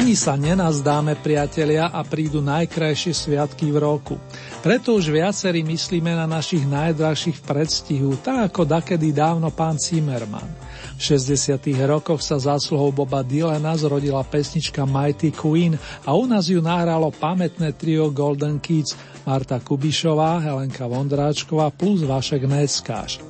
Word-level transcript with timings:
Ani 0.00 0.16
sa 0.16 0.32
nenazdáme, 0.32 1.12
priatelia, 1.20 1.92
a 1.92 2.00
prídu 2.00 2.40
najkrajšie 2.40 3.12
sviatky 3.12 3.68
v 3.68 3.84
roku. 3.84 4.16
Preto 4.64 4.96
už 4.96 5.12
viacerí 5.12 5.60
myslíme 5.60 6.16
na 6.16 6.24
našich 6.24 6.64
najdražších 6.64 7.36
v 7.36 7.44
predstihu, 7.44 8.16
tak 8.16 8.48
ako 8.48 8.64
dakedy 8.64 9.12
dávno 9.12 9.52
pán 9.52 9.76
Zimmerman. 9.76 10.48
V 10.96 11.20
60. 11.20 11.60
rokoch 11.84 12.24
sa 12.24 12.40
zásluhou 12.40 12.96
Boba 12.96 13.20
Dylana 13.20 13.76
zrodila 13.76 14.24
pesnička 14.24 14.88
Mighty 14.88 15.36
Queen 15.36 15.76
a 16.08 16.16
u 16.16 16.24
nás 16.24 16.48
ju 16.48 16.64
nahralo 16.64 17.12
pamätné 17.12 17.76
trio 17.76 18.08
Golden 18.08 18.56
Kids 18.56 18.96
Marta 19.28 19.60
Kubišová, 19.60 20.40
Helenka 20.40 20.88
Vondráčková 20.88 21.68
plus 21.76 22.08
Vašek 22.08 22.48
Neckáš. 22.48 23.20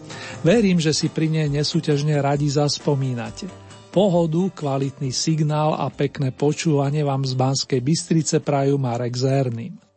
Verím, 0.47 0.79
že 0.79 0.95
si 0.95 1.11
pri 1.11 1.35
nej 1.35 1.51
nesúťažne 1.51 2.15
radi 2.23 2.47
zaspomínate. 2.47 3.60
Pohodu, 3.91 4.55
kvalitný 4.55 5.11
signál 5.11 5.75
a 5.75 5.91
pekné 5.91 6.31
počúvanie 6.31 7.03
vám 7.03 7.27
z 7.27 7.35
Banskej 7.35 7.83
Bystrice 7.83 8.39
prajú 8.39 8.79
Marek 8.79 9.19
Zerným. 9.19 9.90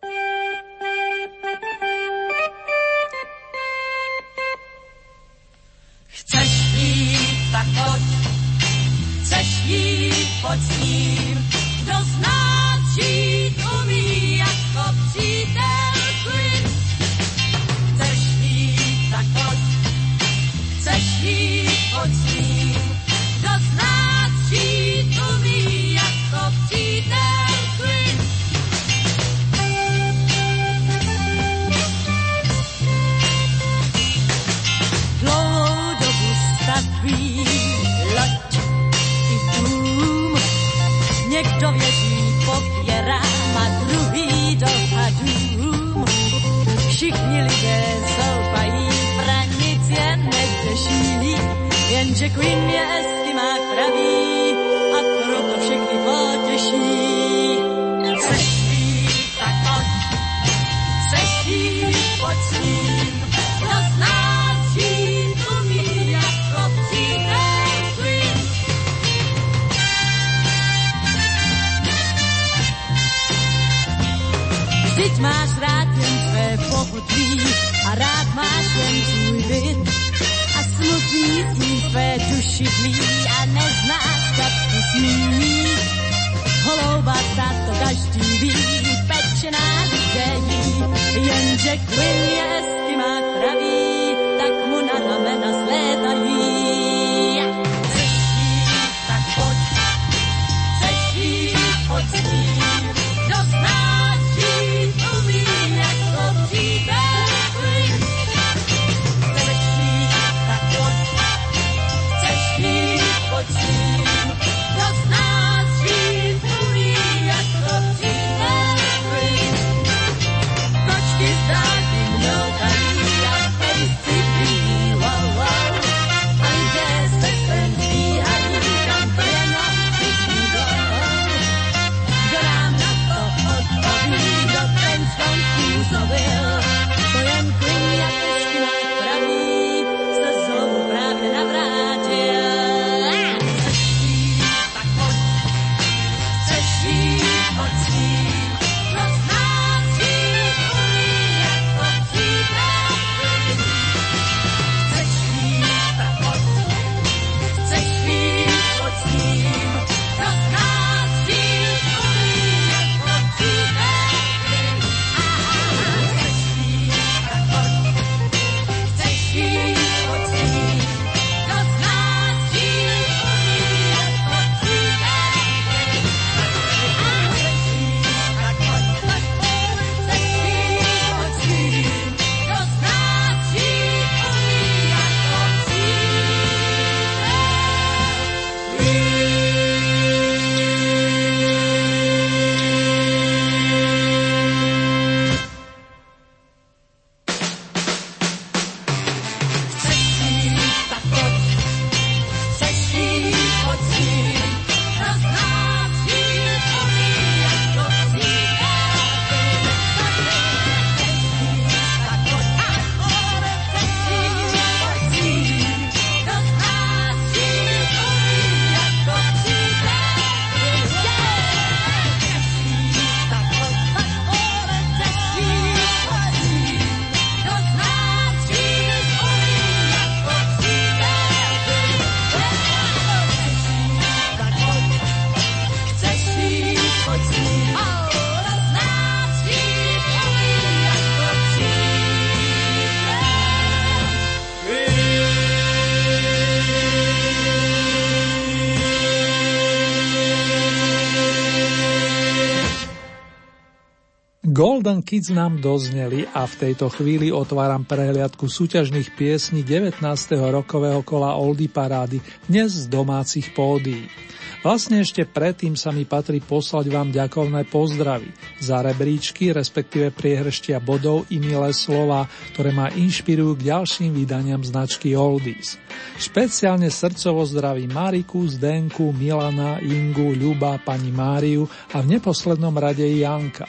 Golden 254.84 255.00
Kids 255.00 255.32
nám 255.32 255.64
dozneli 255.64 256.28
a 256.36 256.44
v 256.44 256.60
tejto 256.60 256.92
chvíli 256.92 257.32
otváram 257.32 257.88
prehliadku 257.88 258.52
súťažných 258.52 259.16
piesní 259.16 259.64
19. 259.64 260.04
rokového 260.52 261.00
kola 261.08 261.40
Oldy 261.40 261.72
Parády, 261.72 262.20
dnes 262.52 262.76
z 262.76 262.92
domácich 262.92 263.56
pódií. 263.56 264.12
Vlastne 264.60 265.00
ešte 265.00 265.24
predtým 265.24 265.80
sa 265.80 265.96
mi 265.96 266.04
patrí 266.04 266.44
poslať 266.44 266.92
vám 266.92 267.16
ďakovné 267.16 267.64
pozdravy 267.72 268.28
za 268.60 268.84
rebríčky, 268.84 269.56
respektíve 269.56 270.12
priehrštia 270.12 270.84
bodov 270.84 271.32
i 271.32 271.40
milé 271.40 271.72
slova, 271.72 272.28
ktoré 272.52 272.76
ma 272.76 272.92
inšpirujú 272.92 273.64
k 273.64 273.72
ďalším 273.72 274.12
vydaniam 274.12 274.68
značky 274.68 275.16
Oldies. 275.16 275.80
Špeciálne 276.20 276.92
srdcovo 276.92 277.48
zdraví 277.48 277.88
Mariku, 277.88 278.44
Zdenku, 278.52 279.16
Milana, 279.16 279.80
Ingu, 279.80 280.36
Ľuba, 280.36 280.76
pani 280.84 281.08
Máriu 281.08 281.72
a 281.96 282.04
v 282.04 282.20
neposlednom 282.20 282.76
rade 282.76 283.08
Janka. 283.08 283.64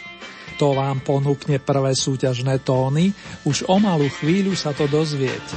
To 0.63 0.79
vám 0.79 1.03
ponúkne 1.03 1.59
prvé 1.59 1.93
súťažné 1.99 2.63
tóny, 2.63 3.11
už 3.43 3.67
o 3.67 3.77
malú 3.83 4.07
chvíľu 4.07 4.55
sa 4.55 4.71
to 4.71 4.87
dozviete. 4.87 5.57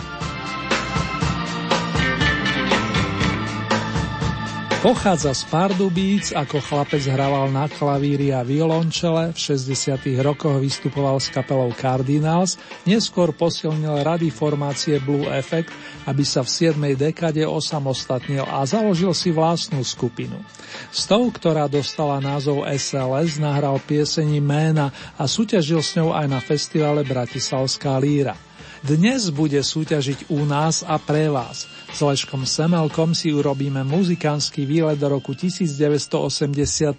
Pochádza 4.88 5.36
z 5.36 5.44
Pardubíc, 5.52 6.32
ako 6.32 6.64
chlapec 6.64 7.04
hrával 7.12 7.52
na 7.52 7.68
klavíri 7.68 8.32
a 8.32 8.40
violončele, 8.40 9.36
v 9.36 9.40
60. 9.60 10.00
rokoch 10.24 10.64
vystupoval 10.64 11.20
s 11.20 11.28
kapelou 11.28 11.76
Cardinals, 11.76 12.56
neskôr 12.88 13.36
posilnil 13.36 14.00
rady 14.00 14.32
formácie 14.32 15.04
Blue 15.04 15.28
Effect, 15.28 15.76
aby 16.08 16.24
sa 16.24 16.40
v 16.40 16.72
7. 16.72 16.80
dekade 16.96 17.44
osamostatnil 17.44 18.48
a 18.48 18.64
založil 18.64 19.12
si 19.12 19.28
vlastnú 19.36 19.84
skupinu. 19.84 20.40
S 20.88 21.04
tou, 21.04 21.28
ktorá 21.36 21.68
dostala 21.68 22.24
názov 22.24 22.64
SLS, 22.64 23.44
nahral 23.44 23.84
pieseni 23.84 24.40
Ména 24.40 24.96
a 25.20 25.28
súťažil 25.28 25.84
s 25.84 26.00
ňou 26.00 26.16
aj 26.16 26.32
na 26.32 26.40
festivale 26.40 27.04
Bratislavská 27.04 28.00
líra. 28.00 28.47
Dnes 28.88 29.36
bude 29.36 29.60
súťažiť 29.60 30.32
u 30.32 30.48
nás 30.48 30.80
a 30.80 30.96
pre 30.96 31.28
vás. 31.28 31.68
S 31.92 32.00
Leškom 32.00 32.48
Semelkom 32.48 33.12
si 33.12 33.36
urobíme 33.36 33.84
muzikánsky 33.84 34.64
výlet 34.64 34.96
do 34.96 35.12
roku 35.12 35.36
1983 35.36 36.96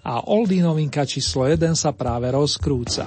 a 0.00 0.24
Oldy 0.32 0.64
novinka 0.64 1.04
číslo 1.04 1.44
1 1.44 1.76
sa 1.76 1.92
práve 1.92 2.32
rozkrúca. 2.32 3.04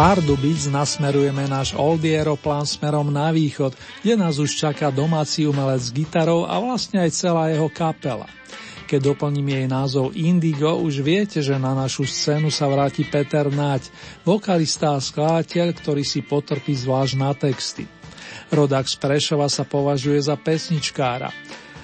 Pardubic 0.00 0.64
nasmerujeme 0.72 1.44
náš 1.44 1.76
Oldieroplán 1.76 2.64
smerom 2.64 3.12
na 3.12 3.28
východ, 3.36 3.76
kde 4.00 4.16
nás 4.16 4.40
už 4.40 4.48
čaká 4.48 4.88
domáci 4.88 5.44
umelec 5.44 5.76
s 5.76 5.92
gitarou 5.92 6.48
a 6.48 6.56
vlastne 6.56 7.04
aj 7.04 7.12
celá 7.12 7.52
jeho 7.52 7.68
kapela. 7.68 8.24
Keď 8.88 8.96
doplním 8.96 9.52
jej 9.52 9.66
názov 9.68 10.16
Indigo, 10.16 10.80
už 10.80 11.04
viete, 11.04 11.44
že 11.44 11.52
na 11.60 11.76
našu 11.76 12.08
scénu 12.08 12.48
sa 12.48 12.72
vráti 12.72 13.04
Peter 13.04 13.52
Naď, 13.52 13.92
vokalista 14.24 14.96
a 14.96 15.04
skladateľ, 15.04 15.76
ktorý 15.76 16.00
si 16.00 16.24
potrpí 16.24 16.72
zvlášť 16.80 17.14
na 17.20 17.36
texty. 17.36 17.84
Rodak 18.48 18.88
z 18.88 18.96
Prešova 18.96 19.52
sa 19.52 19.68
považuje 19.68 20.16
za 20.16 20.40
pesničkára. 20.40 21.28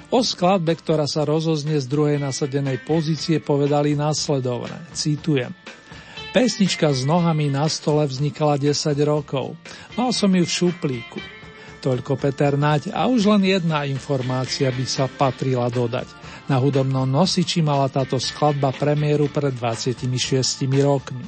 O 0.08 0.25
skladbe, 0.25 0.73
ktorá 0.73 1.04
sa 1.04 1.28
rozoznie 1.28 1.76
z 1.76 1.85
druhej 1.85 2.16
nasadenej 2.16 2.80
pozície, 2.80 3.44
povedali 3.44 3.92
následovne. 3.92 4.88
Citujem. 4.96 5.52
Pesnička 6.37 6.93
s 6.93 7.09
nohami 7.09 7.49
na 7.49 7.64
stole 7.64 8.05
vznikala 8.05 8.61
10 8.61 8.76
rokov. 9.09 9.57
Mal 9.97 10.12
som 10.12 10.28
ju 10.28 10.45
v 10.45 10.52
šuplíku. 10.52 11.16
Toľko 11.81 12.12
Peter 12.21 12.61
Naď 12.61 12.93
a 12.93 13.09
už 13.09 13.25
len 13.25 13.57
jedna 13.57 13.88
informácia 13.88 14.69
by 14.69 14.85
sa 14.85 15.09
patrila 15.09 15.73
dodať. 15.73 16.05
Na 16.45 16.61
hudobnom 16.61 17.09
nosiči 17.09 17.64
mala 17.64 17.88
táto 17.88 18.21
skladba 18.21 18.69
premiéru 18.76 19.33
pred 19.33 19.57
26 19.57 20.05
rokmi. 20.85 21.25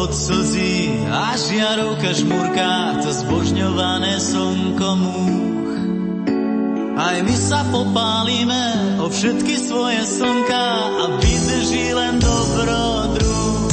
Od 0.00 0.16
slzí 0.16 0.96
a 1.12 1.36
žiarovka 1.36 2.16
žmurká, 2.16 3.04
to 3.04 3.12
zbožňované 3.12 4.16
slnko 4.16 4.88
múch. 4.96 5.72
Aj 6.96 7.20
my 7.20 7.36
sa 7.36 7.68
popálime 7.68 8.96
o 9.04 9.12
všetky 9.12 9.60
svoje 9.60 10.00
slnka 10.08 10.64
a 10.88 11.04
vydrží 11.20 11.92
len 11.92 12.16
dobrodruh. 12.16 13.68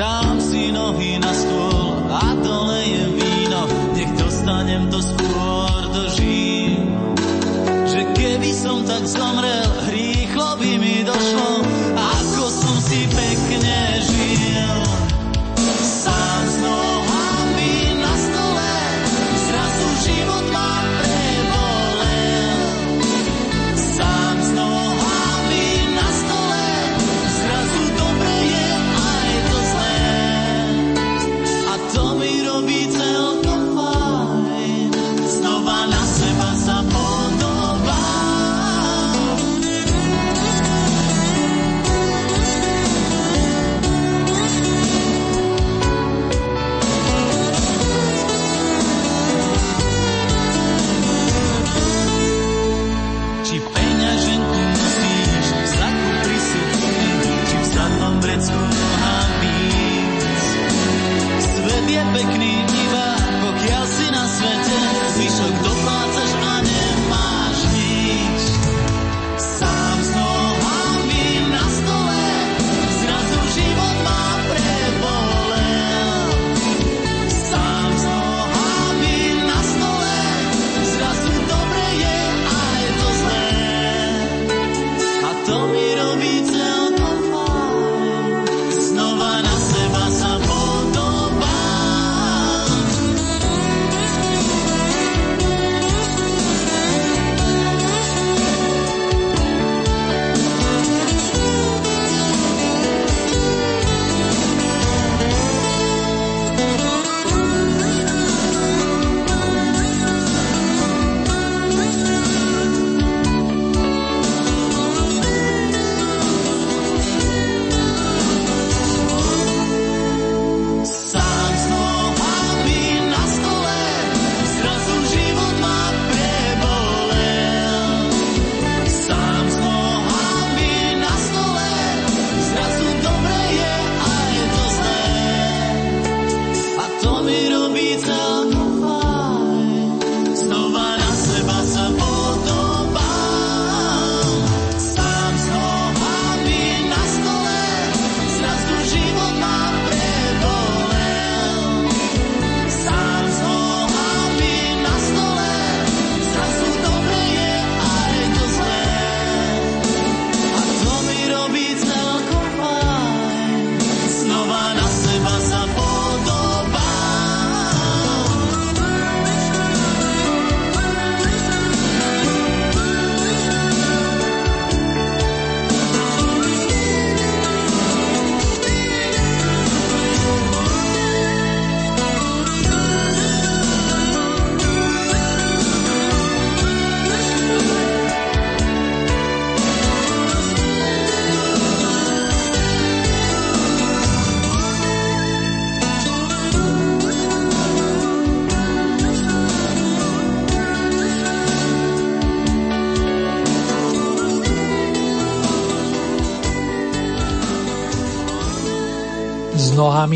Dám 0.00 0.40
si 0.40 0.72
nohy 0.72 1.20
na 1.20 1.32
stôl 1.36 2.08
a 2.08 2.24
dolejem 2.40 3.10
víno, 3.12 3.60
nech 3.92 4.12
dostanem 4.16 4.88
to 4.88 5.04
skôr 5.04 5.80
do 5.92 6.02
žín. 6.16 6.80
Že 7.92 8.00
keby 8.16 8.50
som 8.56 8.88
tak 8.88 9.04
zomrel, 9.04 9.68
rýchlo 9.92 10.48
by 10.56 10.70
mi 10.80 11.04
došlo, 11.04 11.73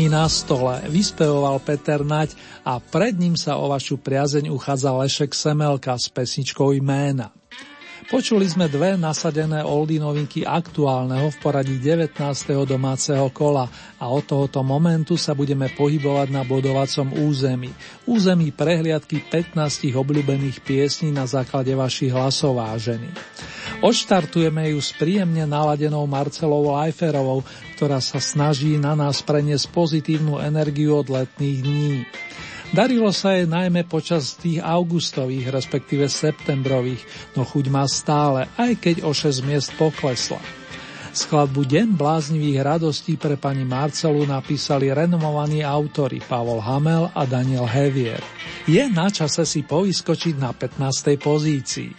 na 0.09 0.25
stole, 0.25 0.89
vyspevoval 0.89 1.61
Peter 1.61 2.01
Nať 2.01 2.33
a 2.65 2.81
pred 2.81 3.13
ním 3.13 3.37
sa 3.37 3.61
o 3.61 3.69
vašu 3.69 4.01
priazeň 4.01 4.49
uchádza 4.49 4.89
Lešek 4.89 5.37
Semelka 5.37 5.93
s 5.93 6.09
pesničkou 6.09 6.73
Jména. 6.73 7.29
Počuli 8.09 8.49
sme 8.49 8.65
dve 8.65 8.97
nasadené 8.97 9.61
oldy 9.61 10.01
novinky 10.01 10.41
aktuálneho 10.41 11.29
v 11.29 11.37
poradí 11.45 11.77
19. 11.77 12.17
domáceho 12.65 13.29
kola 13.29 13.69
a 14.01 14.09
od 14.09 14.25
tohoto 14.25 14.65
momentu 14.65 15.13
sa 15.13 15.37
budeme 15.37 15.69
pohybovať 15.69 16.33
na 16.33 16.41
bodovacom 16.41 17.13
území. 17.13 17.69
Území 18.09 18.49
prehliadky 18.49 19.21
15 19.29 19.93
obľúbených 19.93 20.57
piesní 20.65 21.13
na 21.13 21.29
základe 21.29 21.69
vašich 21.77 22.09
hlasov 22.09 22.57
vážení. 22.57 23.13
Odštartujeme 23.79 24.75
ju 24.75 24.79
s 24.83 24.91
príjemne 24.91 25.47
naladenou 25.47 26.03
Marcelou 26.03 26.67
Lajferovou, 26.67 27.47
ktorá 27.79 28.03
sa 28.03 28.19
snaží 28.19 28.75
na 28.75 28.91
nás 28.91 29.23
preniesť 29.23 29.71
pozitívnu 29.71 30.35
energiu 30.35 30.99
od 30.99 31.07
letných 31.07 31.59
dní. 31.63 32.03
Darilo 32.75 33.07
sa 33.15 33.39
jej 33.39 33.47
najmä 33.47 33.87
počas 33.87 34.35
tých 34.35 34.59
augustových, 34.59 35.47
respektíve 35.47 36.11
septembrových, 36.11 36.99
no 37.39 37.47
chuť 37.47 37.65
má 37.71 37.87
stále, 37.87 38.51
aj 38.59 38.83
keď 38.83 38.95
o 39.07 39.15
6 39.15 39.47
miest 39.47 39.71
poklesla. 39.79 40.43
Skladbu 41.15 41.63
Deň 41.63 41.95
bláznivých 41.95 42.59
radostí 42.61 43.15
pre 43.15 43.39
pani 43.39 43.63
Marcelu 43.63 44.27
napísali 44.27 44.91
renomovaní 44.91 45.63
autory 45.63 46.19
Pavol 46.19 46.59
Hamel 46.59 47.09
a 47.15 47.23
Daniel 47.23 47.65
Hevier. 47.65 48.19
Je 48.67 48.83
na 48.91 49.07
čase 49.07 49.47
si 49.47 49.63
povyskočiť 49.63 50.35
na 50.35 50.51
15. 50.51 51.15
pozícii. 51.15 51.89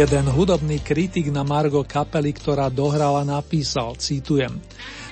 Jeden 0.00 0.32
hudobný 0.32 0.80
kritik 0.80 1.28
na 1.28 1.44
Margo 1.44 1.84
kapely, 1.84 2.32
ktorá 2.32 2.72
dohrala, 2.72 3.20
napísal, 3.20 4.00
citujem, 4.00 4.56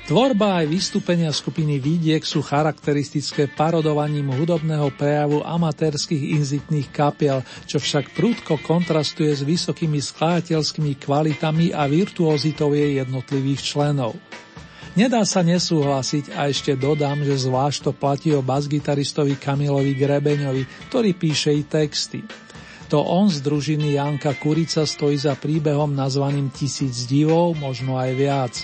Tvorba 0.09 0.65
aj 0.65 0.73
vystúpenia 0.73 1.29
skupiny 1.29 1.77
Vidiek 1.77 2.25
sú 2.25 2.41
charakteristické 2.41 3.53
parodovaním 3.53 4.33
hudobného 4.33 4.89
prejavu 4.97 5.45
amatérských 5.45 6.41
inzitných 6.41 6.89
kapiel, 6.89 7.45
čo 7.69 7.77
však 7.77 8.17
prúdko 8.17 8.57
kontrastuje 8.65 9.29
s 9.29 9.45
vysokými 9.45 10.01
skladateľskými 10.01 10.97
kvalitami 10.97 11.77
a 11.77 11.85
virtuozitou 11.85 12.73
jej 12.73 13.05
jednotlivých 13.05 13.61
členov. 13.61 14.17
Nedá 14.97 15.21
sa 15.29 15.45
nesúhlasiť 15.45 16.33
a 16.33 16.49
ešte 16.49 16.73
dodám, 16.81 17.21
že 17.29 17.45
zvlášť 17.45 17.79
to 17.85 17.93
platí 17.93 18.33
o 18.33 18.41
basgitaristovi 18.41 19.37
Kamilovi 19.37 19.93
Grebeňovi, 19.93 20.89
ktorý 20.89 21.13
píše 21.13 21.53
i 21.53 21.69
texty. 21.69 22.48
To 22.89 23.05
on 23.05 23.29
z 23.29 23.45
družiny 23.45 24.01
Janka 24.01 24.33
Kurica 24.41 24.89
stojí 24.89 25.21
za 25.21 25.37
príbehom 25.37 25.93
nazvaným 25.93 26.49
Tisíc 26.49 27.05
divov, 27.05 27.53
možno 27.61 28.01
aj 28.01 28.11
viac. 28.17 28.55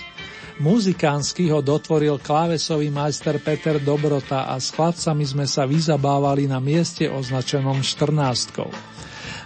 Muzikánsky 0.57 1.51
ho 1.53 1.61
dotvoril 1.61 2.17
klávesový 2.17 2.89
majster 2.89 3.37
Peter 3.37 3.77
Dobrota 3.77 4.49
a 4.49 4.57
s 4.57 4.73
chlapcami 4.73 5.21
sme 5.29 5.45
sa 5.45 5.69
vyzabávali 5.69 6.49
na 6.49 6.57
mieste 6.57 7.05
označenom 7.05 7.85
14. 7.85 8.65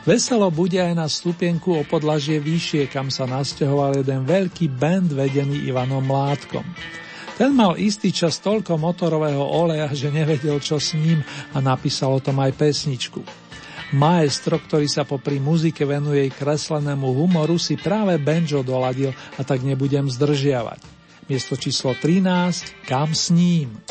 Veselo 0.08 0.48
bude 0.48 0.80
aj 0.80 0.96
na 0.96 1.12
stupienku 1.12 1.76
o 1.76 1.84
podlažie 1.84 2.40
vyššie, 2.40 2.88
kam 2.88 3.12
sa 3.12 3.28
nasťahoval 3.28 4.00
jeden 4.00 4.24
veľký 4.24 4.72
band 4.72 5.12
vedený 5.12 5.68
Ivanom 5.68 6.08
Mládkom. 6.08 6.64
Ten 7.36 7.52
mal 7.52 7.76
istý 7.76 8.16
čas 8.16 8.40
toľko 8.40 8.80
motorového 8.80 9.44
oleja, 9.44 9.92
že 9.92 10.08
nevedel, 10.08 10.56
čo 10.64 10.80
s 10.80 10.96
ním 10.96 11.20
a 11.52 11.60
napísal 11.60 12.16
o 12.16 12.24
tom 12.24 12.40
aj 12.40 12.56
pesničku. 12.56 13.49
Maestro, 13.90 14.62
ktorý 14.62 14.86
sa 14.86 15.02
popri 15.02 15.42
muzike 15.42 15.82
venuje 15.82 16.30
jej 16.30 16.32
kreslenému 16.34 17.10
humoru, 17.10 17.58
si 17.58 17.74
práve 17.74 18.22
banjo 18.22 18.62
doladil 18.62 19.18
a 19.34 19.42
tak 19.42 19.66
nebudem 19.66 20.06
zdržiavať. 20.06 20.86
Miesto 21.26 21.58
číslo 21.58 21.98
13, 21.98 22.86
kam 22.86 23.18
s 23.18 23.34
ním? 23.34 23.82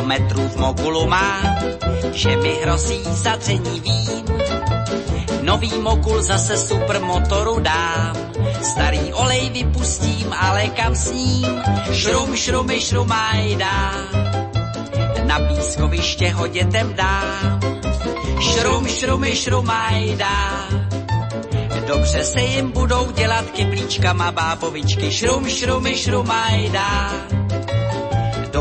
Kilometrů 0.00 0.48
v 0.48 0.56
Mogulu 0.56 1.06
má, 1.06 1.40
že 2.12 2.36
mi 2.36 2.54
hrozí 2.62 3.00
zadření 3.04 3.80
vím. 3.80 4.24
Nový 5.42 5.72
Mogul 5.78 6.22
zase 6.22 6.56
supermotoru 6.56 7.60
dám, 7.60 8.16
starý 8.62 9.12
olej 9.12 9.50
vypustím, 9.50 10.32
ale 10.32 10.68
kam 10.68 10.94
s 10.94 11.12
ním? 11.12 11.62
Šrum, 11.92 12.36
šrumy, 12.36 12.80
šrumaj 12.80 13.56
dám. 13.56 14.08
Na 15.24 15.38
pískoviště 15.38 16.30
ho 16.30 16.46
dětem 16.46 16.94
dám, 16.94 17.60
šrum, 18.40 18.88
šrumy, 18.88 19.36
šrumaj 19.36 20.16
dám. 20.16 20.88
Dobře 21.86 22.24
se 22.24 22.40
jim 22.40 22.72
budou 22.72 23.10
dělat 23.10 23.50
kyblíčkama 23.50 24.32
bábovičky, 24.32 25.12
šrum, 25.12 25.48
šrumy, 25.48 25.96
šrumaj 25.96 26.70
dám 26.70 27.39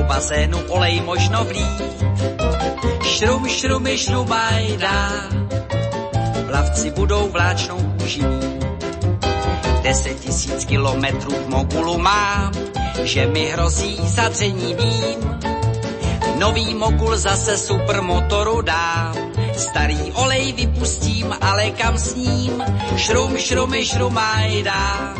bazénu 0.03 0.59
olej 0.69 1.01
možno 1.01 1.43
vlít. 1.43 2.03
Šrum, 3.03 3.47
šrumy, 3.47 3.97
šrumajda, 3.97 5.11
plavci 6.47 6.91
budou 6.91 7.29
vláčnou 7.29 7.77
kůži 7.99 8.23
Deset 9.83 10.19
tisíc 10.19 10.65
kilometrů 10.65 11.31
v 11.31 11.49
Mogulu 11.49 11.97
mám, 11.97 12.51
že 13.03 13.27
mi 13.27 13.45
hrozí 13.45 13.97
zadření 14.03 14.75
vím. 14.75 15.39
Nový 16.37 16.75
Mogul 16.75 17.17
zase 17.17 17.57
supermotoru 17.57 18.61
dám, 18.61 19.15
starý 19.57 20.11
olej 20.13 20.53
vypustím, 20.53 21.35
ale 21.41 21.71
kam 21.71 21.97
s 21.97 22.15
ním? 22.15 22.63
Šrum, 22.97 23.37
šrumy, 23.37 23.85
šrumajda. 23.85 25.13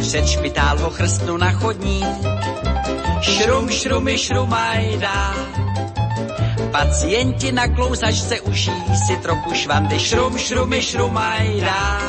Před 0.00 0.26
špitál 0.28 0.78
ho 0.78 0.90
chrstnu 0.90 1.36
na 1.36 1.50
chodník, 1.52 2.35
Šrum, 3.26 3.70
šrumy, 3.70 4.18
šrumajda. 4.18 5.34
Pacienti 6.72 7.52
na 7.52 7.68
klouzačce 7.68 8.40
uší 8.40 8.78
si 9.06 9.16
trochu 9.16 9.54
švandy. 9.54 9.98
Šrum, 9.98 10.38
šrumy, 10.38 10.82
šrumajda. 10.82 12.00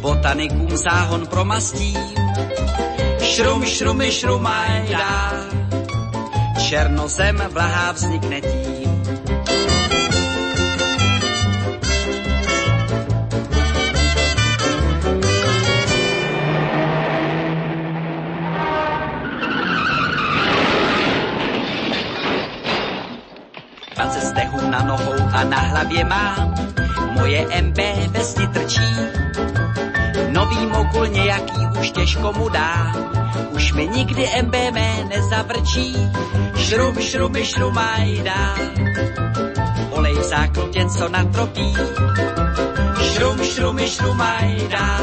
Botanikům 0.00 0.76
záhon 0.76 1.26
promastím. 1.26 1.96
Šrum, 3.20 3.64
šrumy, 3.64 4.12
šrumajda. 4.12 5.32
Černozem 6.68 7.42
vlahá 7.48 7.92
vznikne 7.92 8.40
tím. 8.40 8.77
Na 24.78 24.84
nohou 24.84 25.18
a 25.32 25.44
na 25.44 25.58
hlavě 25.58 26.04
mám. 26.04 26.54
Moje 27.10 27.46
MB 27.62 27.78
vesti 28.08 28.46
trčí, 28.46 28.90
nový 30.30 30.66
mogul 30.66 31.06
nějaký 31.06 31.66
už 31.80 31.90
těžko 31.90 32.32
mu 32.32 32.48
dá. 32.48 32.92
Už 33.50 33.72
mi 33.72 33.88
nikdy 33.88 34.28
MB 34.42 34.54
mé 34.72 35.04
nezavrčí, 35.08 35.96
šrum, 36.56 36.94
šrumy, 37.00 37.44
šrumajda. 37.44 38.54
Olej 39.90 40.14
v 40.14 40.88
co 40.98 41.08
natropí, 41.08 41.74
šrum, 43.02 43.38
šrumy, 43.44 43.88
šrumajda. 43.88 45.00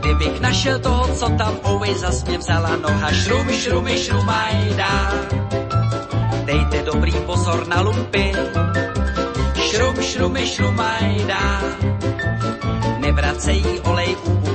Kdybych 0.00 0.40
našel 0.40 0.78
toho, 0.78 1.14
co 1.14 1.28
tam 1.28 1.54
always 1.64 1.98
zas 1.98 2.24
mě 2.24 2.38
vzala 2.38 2.76
noha, 2.76 3.12
šrum, 3.12 3.48
šrumy, 3.52 3.98
šrumajda 3.98 5.12
dejte 5.12 5.41
dobrý 6.92 7.12
pozor 7.24 7.64
na 7.68 7.80
lumpy. 7.80 8.32
Šrum, 9.56 9.96
šrumy, 9.96 10.46
šrumajda, 10.46 11.62
nevracejí 13.00 13.80
olej 13.80 14.16
u 14.16 14.51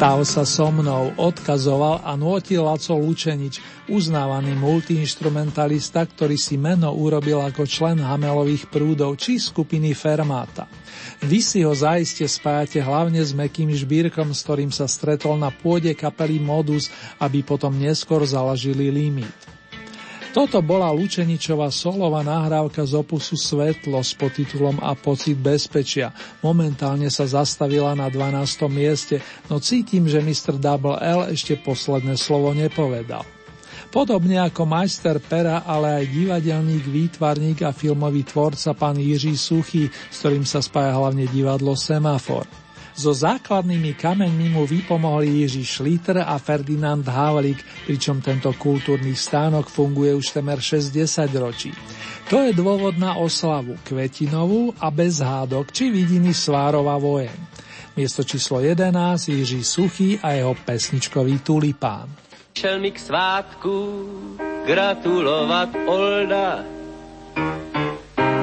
Stav 0.00 0.24
sa 0.24 0.48
so 0.48 0.72
mnou, 0.72 1.12
odkazoval 1.20 2.00
a 2.00 2.16
nôtil 2.16 2.64
Laco 2.64 2.96
Lučenič, 2.96 3.60
uznávaný 3.84 4.56
multiinstrumentalista, 4.56 6.08
ktorý 6.08 6.40
si 6.40 6.56
meno 6.56 6.88
urobil 6.96 7.44
ako 7.44 7.68
člen 7.68 8.00
Hamelových 8.00 8.72
prúdov 8.72 9.20
či 9.20 9.36
skupiny 9.36 9.92
Fermáta. 9.92 10.64
Vy 11.20 11.44
si 11.44 11.60
ho 11.68 11.76
zaiste 11.76 12.24
spájate 12.24 12.80
hlavne 12.80 13.20
s 13.20 13.36
Mekým 13.36 13.76
Žbírkom, 13.76 14.32
s 14.32 14.40
ktorým 14.40 14.72
sa 14.72 14.88
stretol 14.88 15.36
na 15.36 15.52
pôde 15.52 15.92
kapely 15.92 16.40
Modus, 16.40 16.88
aby 17.20 17.44
potom 17.44 17.76
neskôr 17.76 18.24
založili 18.24 18.88
Limit. 18.88 19.49
Toto 20.30 20.62
bola 20.62 20.94
Lučeničová 20.94 21.74
solová 21.74 22.22
nahrávka 22.22 22.86
z 22.86 23.02
opusu 23.02 23.34
Svetlo 23.34 23.98
s 23.98 24.14
podtitulom 24.14 24.78
A 24.78 24.94
pocit 24.94 25.34
bezpečia. 25.34 26.14
Momentálne 26.38 27.10
sa 27.10 27.26
zastavila 27.26 27.98
na 27.98 28.06
12. 28.06 28.38
mieste, 28.70 29.18
no 29.50 29.58
cítim, 29.58 30.06
že 30.06 30.22
Mr. 30.22 30.54
Double 30.54 31.02
L 31.02 31.34
ešte 31.34 31.58
posledné 31.58 32.14
slovo 32.14 32.54
nepovedal. 32.54 33.26
Podobne 33.90 34.38
ako 34.38 34.70
majster 34.70 35.18
pera, 35.18 35.66
ale 35.66 36.06
aj 36.06 36.14
divadelník, 36.14 36.86
výtvarník 36.86 37.66
a 37.66 37.74
filmový 37.74 38.22
tvorca 38.22 38.70
pán 38.78 39.02
Jiří 39.02 39.34
Suchý, 39.34 39.90
s 39.90 40.22
ktorým 40.22 40.46
sa 40.46 40.62
spája 40.62 40.94
hlavne 40.94 41.26
divadlo 41.26 41.74
Semafor. 41.74 42.59
So 43.00 43.16
základnými 43.16 43.96
kameňmi 43.96 44.52
mu 44.52 44.68
vypomohli 44.68 45.40
Jiří 45.40 45.64
Šliter 45.64 46.20
a 46.20 46.36
Ferdinand 46.36 47.08
Havlik, 47.08 47.56
pričom 47.88 48.20
tento 48.20 48.52
kultúrny 48.52 49.16
stánok 49.16 49.72
funguje 49.72 50.12
už 50.12 50.36
temer 50.36 50.60
60 50.60 51.32
ročí. 51.40 51.72
To 52.28 52.44
je 52.44 52.52
dôvod 52.52 53.00
na 53.00 53.16
oslavu, 53.16 53.80
kvetinovú 53.88 54.76
a 54.76 54.92
bez 54.92 55.24
hádok, 55.24 55.72
či 55.72 55.88
vidiny 55.88 56.36
Svárova 56.36 57.00
vojen. 57.00 57.32
Miesto 57.96 58.20
číslo 58.20 58.60
11 58.60 58.92
Jiří 59.32 59.64
Suchý 59.64 60.20
a 60.20 60.36
jeho 60.36 60.52
pesničkový 60.52 61.40
tulipán. 61.40 62.04
Šel 62.52 62.84
mi 62.84 62.92
k 62.92 63.00
svátku 63.00 63.74
gratulovat 64.68 65.72
Olda 65.88 66.60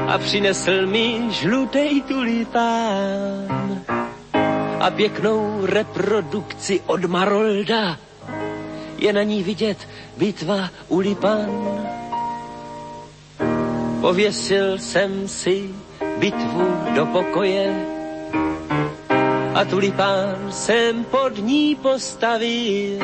a 0.09 0.17
přinesl 0.17 0.89
mi 0.89 1.29
žlutej 1.29 2.01
tulipán 2.09 4.06
a 4.79 4.89
pěknou 4.91 5.65
reprodukci 5.65 6.81
od 6.85 7.05
Marolda. 7.05 7.97
Je 8.97 9.13
na 9.13 9.23
ní 9.23 9.43
vidět 9.43 9.77
bitva 10.17 10.69
u 10.87 10.99
Lipan. 10.99 11.49
Pověsil 14.01 14.77
jsem 14.77 15.27
si 15.27 15.69
bitvu 16.19 16.67
do 16.95 17.05
pokoje 17.05 17.85
a 19.53 19.65
tulipán 19.65 20.51
jsem 20.51 21.03
pod 21.03 21.37
ní 21.37 21.75
postavil. 21.75 22.99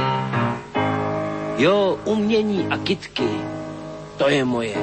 Jo, 1.58 2.00
umění 2.06 2.68
a 2.68 2.78
kitky, 2.78 3.30
to 4.18 4.30
je 4.30 4.46
moje. 4.46 4.78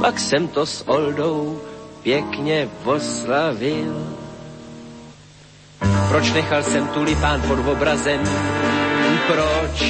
Pak 0.00 0.20
jsem 0.20 0.48
to 0.48 0.66
s 0.66 0.88
Oldou 0.88 1.60
pěkně 2.02 2.68
oslavil. 2.84 4.23
Proč 6.08 6.32
nechal 6.32 6.62
jsem 6.62 6.88
tulipán 6.88 7.42
pod 7.42 7.58
obrazem? 7.58 8.20
Proč? 9.26 9.84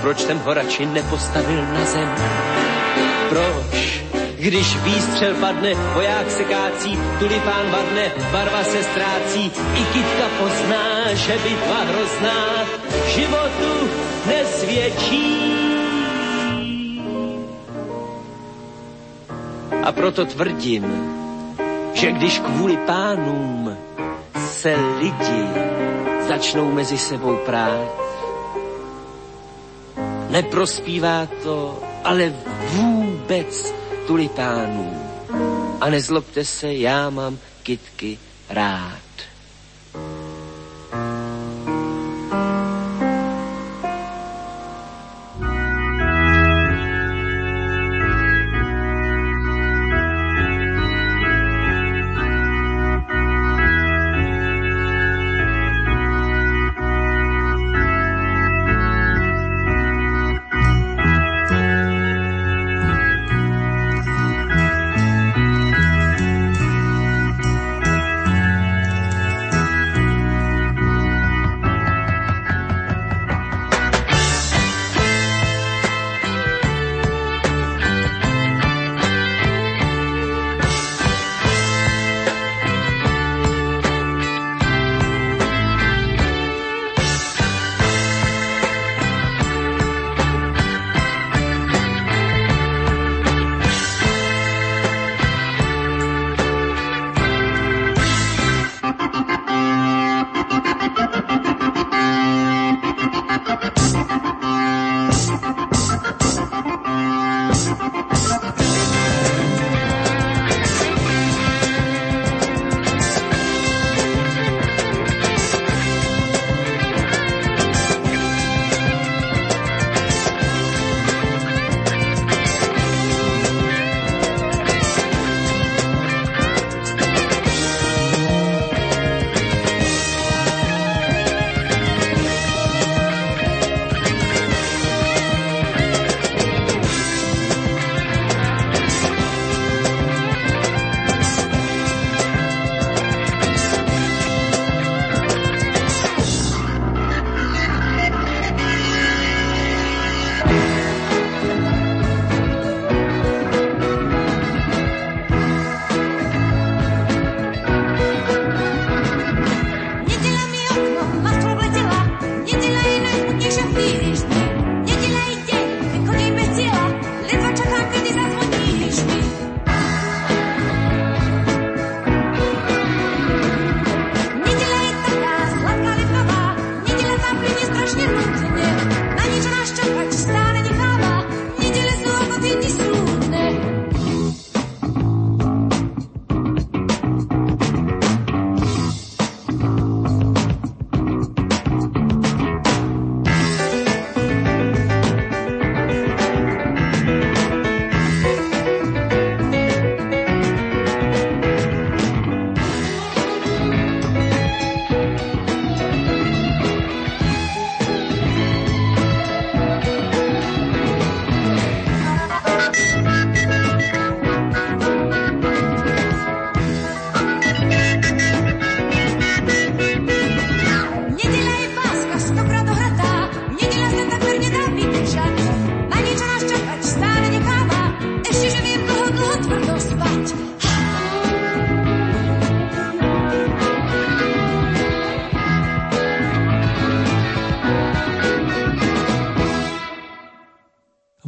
Proč 0.00 0.24
ten 0.24 0.38
ho 0.38 0.54
radši 0.54 0.86
nepostavil 0.86 1.62
na 1.72 1.84
zem? 1.84 2.08
Proč? 3.28 4.02
Když 4.38 4.76
výstřel 4.76 5.34
padne, 5.34 5.74
voják 5.94 6.30
se 6.30 6.44
kácí, 6.44 6.98
tulipán 7.18 7.70
vadne, 7.70 8.12
barva 8.32 8.64
se 8.64 8.82
ztrácí, 8.82 9.52
i 9.74 9.84
kytka 9.92 10.26
pozná, 10.40 11.14
že 11.14 11.32
bitva 11.32 11.84
hrozná 11.84 12.64
životu 13.06 13.88
nesvědčí. 14.26 15.52
A 19.82 19.92
proto 19.92 20.24
tvrdím, 20.24 20.84
že 21.94 22.12
když 22.12 22.38
kvůli 22.38 22.76
pánům 22.76 23.65
se 24.60 24.76
lidi 24.98 25.48
začnou 26.28 26.72
mezi 26.72 26.98
sebou 26.98 27.36
prát, 27.36 27.92
neprospívá 30.30 31.28
to 31.42 31.82
ale 32.04 32.34
vůbec 32.68 33.74
tulipánů. 34.06 35.02
A 35.80 35.90
nezlobte 35.90 36.44
se, 36.44 36.74
já 36.74 37.10
mám 37.10 37.38
kitky 37.62 38.18
rád. 38.50 39.05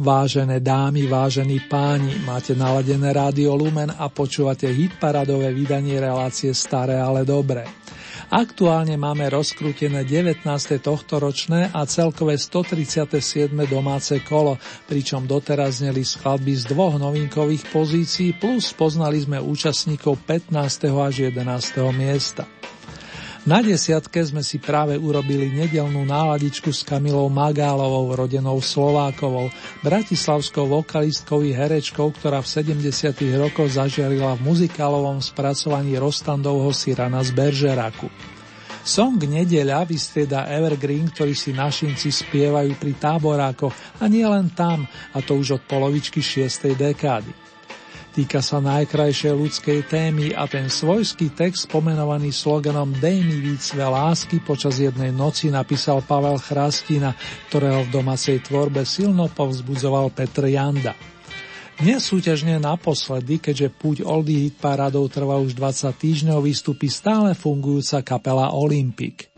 Vážené 0.09 0.57
dámy, 0.57 1.05
vážení 1.05 1.61
páni, 1.69 2.25
máte 2.25 2.57
naladené 2.57 3.13
rádio 3.13 3.53
Lumen 3.53 3.93
a 3.93 4.09
počúvate 4.09 4.65
hitparadové 4.65 5.53
vydanie 5.53 6.01
relácie 6.01 6.49
Staré, 6.49 6.97
ale 6.97 7.21
dobré. 7.21 7.69
Aktuálne 8.33 8.97
máme 8.97 9.29
rozkrútené 9.29 10.01
19. 10.09 10.49
tohtoročné 10.81 11.69
a 11.69 11.85
celkové 11.85 12.41
137. 12.41 13.53
domáce 13.69 14.17
kolo, 14.25 14.57
pričom 14.89 15.29
doteraz 15.29 15.85
zneli 15.85 16.01
skladby 16.01 16.57
z 16.57 16.73
dvoch 16.73 16.97
novinkových 16.97 17.69
pozícií 17.69 18.33
plus 18.33 18.73
poznali 18.73 19.21
sme 19.21 19.37
účastníkov 19.37 20.25
15. 20.25 20.89
až 20.89 21.29
11. 21.29 21.85
miesta. 21.93 22.49
Na 23.49 23.65
desiatke 23.65 24.21
sme 24.21 24.45
si 24.45 24.61
práve 24.61 24.93
urobili 24.93 25.49
nedelnú 25.49 26.05
náladičku 26.05 26.69
s 26.69 26.85
Kamilou 26.85 27.33
Magálovou, 27.33 28.13
rodenou 28.13 28.61
Slovákovou, 28.61 29.49
bratislavskou 29.81 30.69
vokalistkou 30.69 31.41
i 31.41 31.49
herečkou, 31.49 32.13
ktorá 32.13 32.45
v 32.45 32.77
70. 32.77 33.09
rokoch 33.41 33.73
zažiarila 33.73 34.37
v 34.37 34.53
muzikálovom 34.53 35.17
spracovaní 35.17 35.97
Rostandovho 35.97 36.69
Sirana 36.77 37.25
z 37.25 37.33
Beržeraku. 37.33 38.13
Song 38.85 39.17
Nedeľa 39.17 39.81
vystrieda 39.81 40.45
Evergreen, 40.45 41.09
ktorý 41.09 41.33
si 41.33 41.49
našinci 41.49 42.13
spievajú 42.13 42.77
pri 42.77 43.01
táborákoch 43.01 43.73
a 43.97 44.05
nie 44.05 44.29
len 44.29 44.53
tam, 44.53 44.85
a 44.85 45.25
to 45.25 45.33
už 45.33 45.57
od 45.57 45.63
polovičky 45.65 46.21
6. 46.21 46.77
dekády. 46.77 47.48
Týka 48.09 48.41
sa 48.41 48.57
najkrajšej 48.57 49.33
ľudskej 49.37 49.79
témy 49.85 50.33
a 50.33 50.49
ten 50.49 50.65
svojský 50.65 51.29
text 51.37 51.69
pomenovaný 51.69 52.33
sloganom 52.33 52.89
Dej 52.97 53.21
mi 53.21 53.37
víc 53.37 53.69
lásky 53.77 54.41
počas 54.41 54.81
jednej 54.81 55.13
noci 55.13 55.53
napísal 55.53 56.01
Pavel 56.01 56.41
Chrastina, 56.41 57.13
ktorého 57.53 57.85
v 57.85 57.93
domácej 57.93 58.41
tvorbe 58.41 58.81
silno 58.81 59.29
povzbudzoval 59.29 60.09
Petr 60.09 60.49
Janda. 60.49 60.97
Dnes 61.79 62.03
súťažne 62.03 62.57
naposledy, 62.57 63.39
keďže 63.39 63.71
púť 63.77 63.97
Oldy 64.03 64.49
Hit 64.49 64.59
Paradou 64.59 65.05
trvá 65.07 65.39
už 65.39 65.55
20 65.55 65.93
týždňov, 65.93 66.43
vystupí 66.43 66.91
stále 66.91 67.37
fungujúca 67.37 68.03
kapela 68.03 68.51
Olympic. 68.51 69.31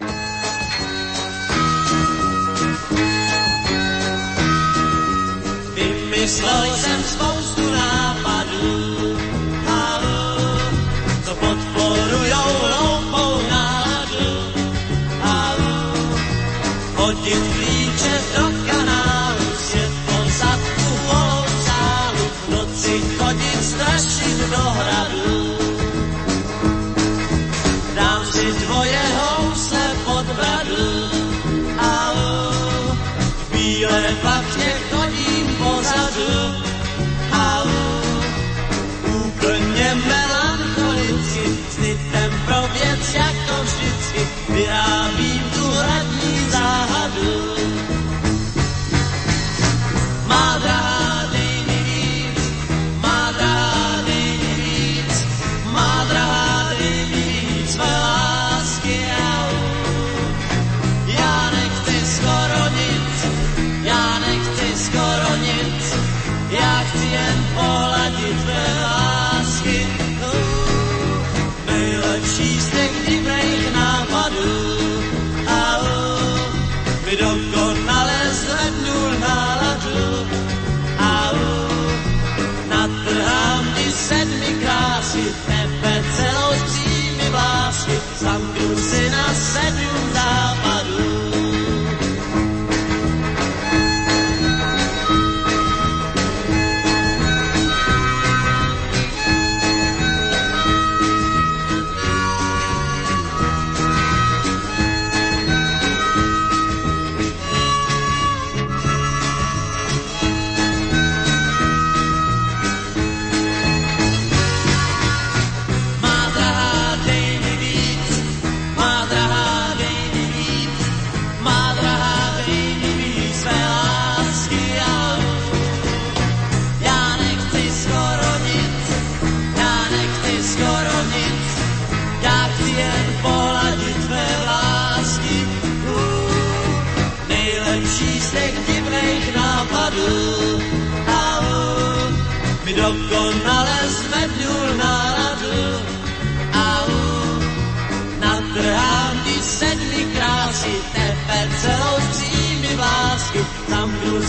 kdo, 77.11 77.27
kdo 77.51 77.60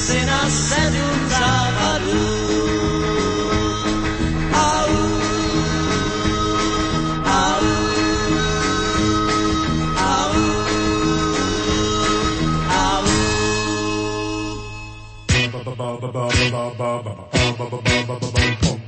cenas 0.03 0.71
de 0.91 1.01
um 1.01 1.31
sábado. 1.31 2.13
Ba 15.53 15.61
ba 15.65 15.73
ba 15.75 15.99
ba 16.01 16.13
ba 16.13 16.29
ba 16.51 16.65
ba 16.79 16.93
ba 16.99 17.21
ba 17.59 17.67
ba 17.71 17.79
ba 18.09 18.17
ba 18.21 18.29
ba 18.33 18.82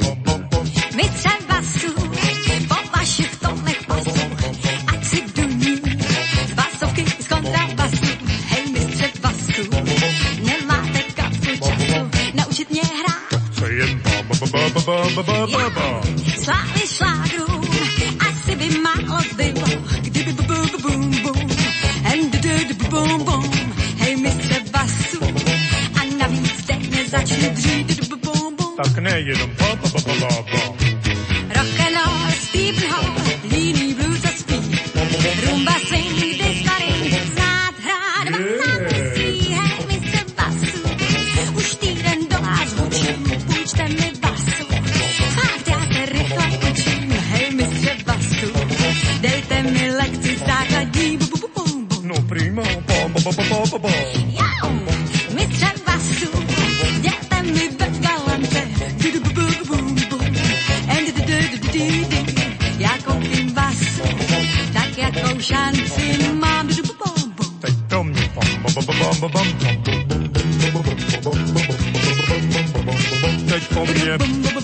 ba, 14.86 14.96
ba, 15.16 15.22
ba, 15.46 15.70
ba. 15.76 15.86
Slávy 16.44 16.82
šlágrů, 16.86 17.60
asi 18.28 18.56
by 18.56 18.68
málo 18.78 19.18
bylo, 19.36 19.68
kdyby 20.00 20.32
bu, 20.32 20.42
bu, 20.42 20.54
bu, 20.72 20.78
bum, 20.82 21.10
bum, 21.22 21.40
and 22.12 22.32
du, 22.42 22.64
du, 22.68 22.74
bu, 22.74 22.86
bum, 22.90 23.24
bum, 23.24 23.72
hej, 23.98 24.16
mistr 24.16 24.60
basu, 24.72 25.20
a 26.00 26.16
navíc 26.18 26.64
teď 26.66 26.90
nezačnu 26.90 27.50
dřít, 27.50 27.86
du, 28.00 28.06
bu, 28.08 28.16
bum, 28.32 28.56
bum. 28.56 28.76
Tak 28.76 28.98
ne, 28.98 29.20
jenom 29.20 29.50
ba, 29.58 29.74
ba, 29.74 29.88
ba, 29.92 30.14
ba, 30.20 30.42
ba. 30.52 30.73
Yeah. 73.86 74.63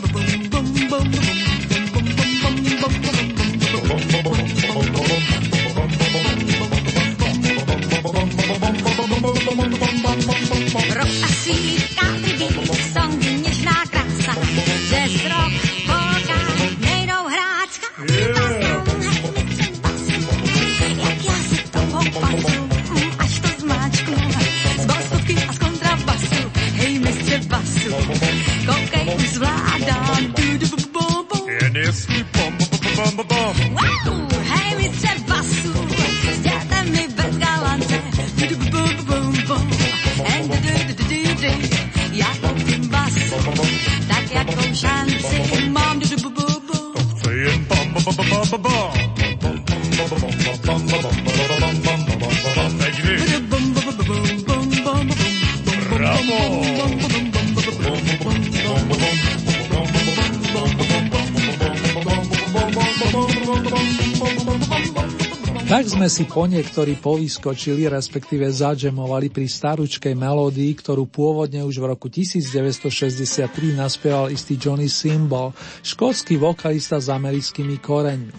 Si 66.11 66.27
po 66.27 66.43
niektorí 66.43 66.99
povyskočili, 66.99 67.87
respektíve 67.87 68.51
zadžemovali 68.51 69.31
pri 69.31 69.47
staručkej 69.47 70.19
melódii, 70.19 70.75
ktorú 70.75 71.07
pôvodne 71.07 71.63
už 71.63 71.79
v 71.79 71.95
roku 71.95 72.11
1963 72.11 73.47
naspieval 73.79 74.27
istý 74.35 74.59
Johnny 74.59 74.91
Symbol, 74.91 75.55
škótsky 75.87 76.35
vokalista 76.35 76.99
s 76.99 77.07
americkými 77.07 77.79
koreňmi. 77.79 78.35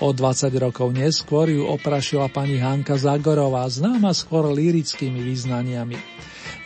O 0.00 0.16
20 0.16 0.48
rokov 0.56 0.96
neskôr 0.96 1.52
ju 1.52 1.68
oprašila 1.68 2.32
pani 2.32 2.56
Hanka 2.56 2.96
Zagorová, 2.96 3.68
známa 3.68 4.16
skôr 4.16 4.48
lirickými 4.48 5.20
význaniami. 5.20 6.15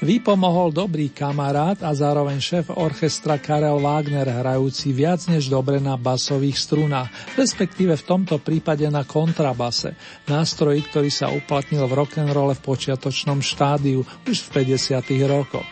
Vypomohol 0.00 0.72
dobrý 0.72 1.12
kamarát 1.12 1.76
a 1.84 1.92
zároveň 1.92 2.40
šéf 2.40 2.72
orchestra 2.72 3.36
Karel 3.36 3.84
Wagner, 3.84 4.24
hrajúci 4.24 4.96
viac 4.96 5.28
než 5.28 5.52
dobre 5.52 5.76
na 5.76 6.00
basových 6.00 6.56
strunách, 6.56 7.12
respektíve 7.36 8.00
v 8.00 8.06
tomto 8.08 8.40
prípade 8.40 8.88
na 8.88 9.04
kontrabase, 9.04 9.92
nástroji, 10.24 10.80
ktorý 10.88 11.12
sa 11.12 11.28
uplatnil 11.28 11.84
v 11.84 12.00
rock'n'rolle 12.00 12.56
v 12.56 12.64
počiatočnom 12.64 13.44
štádiu 13.44 14.00
už 14.24 14.40
v 14.48 14.72
50. 14.72 15.04
rokoch. 15.28 15.68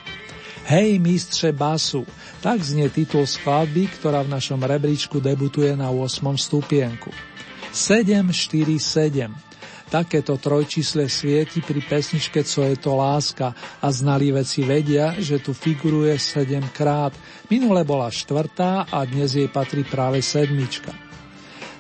Hej, 0.69 1.01
mistře 1.01 1.57
basu, 1.57 2.05
tak 2.45 2.61
znie 2.61 2.93
titul 2.93 3.25
skladby, 3.25 3.89
ktorá 3.97 4.21
v 4.29 4.37
našom 4.37 4.61
rebríčku 4.61 5.25
debutuje 5.25 5.73
na 5.73 5.89
8. 5.89 6.37
stupienku. 6.37 7.09
747 7.73 9.48
Takéto 9.89 10.37
trojčísle 10.37 11.09
svieti 11.09 11.65
pri 11.65 11.81
pesničke 11.81 12.45
Co 12.45 12.61
je 12.61 12.77
to 12.77 12.93
láska 12.93 13.57
a 13.81 13.89
znali 13.89 14.29
veci 14.29 14.61
vedia, 14.61 15.17
že 15.17 15.41
tu 15.41 15.57
figuruje 15.57 16.13
7 16.21 16.61
krát. 16.77 17.17
Minule 17.49 17.89
bola 17.89 18.13
štvrtá 18.13 18.93
a 18.93 18.99
dnes 19.09 19.33
jej 19.33 19.49
patrí 19.49 19.89
práve 19.89 20.21
sedmička. 20.21 20.93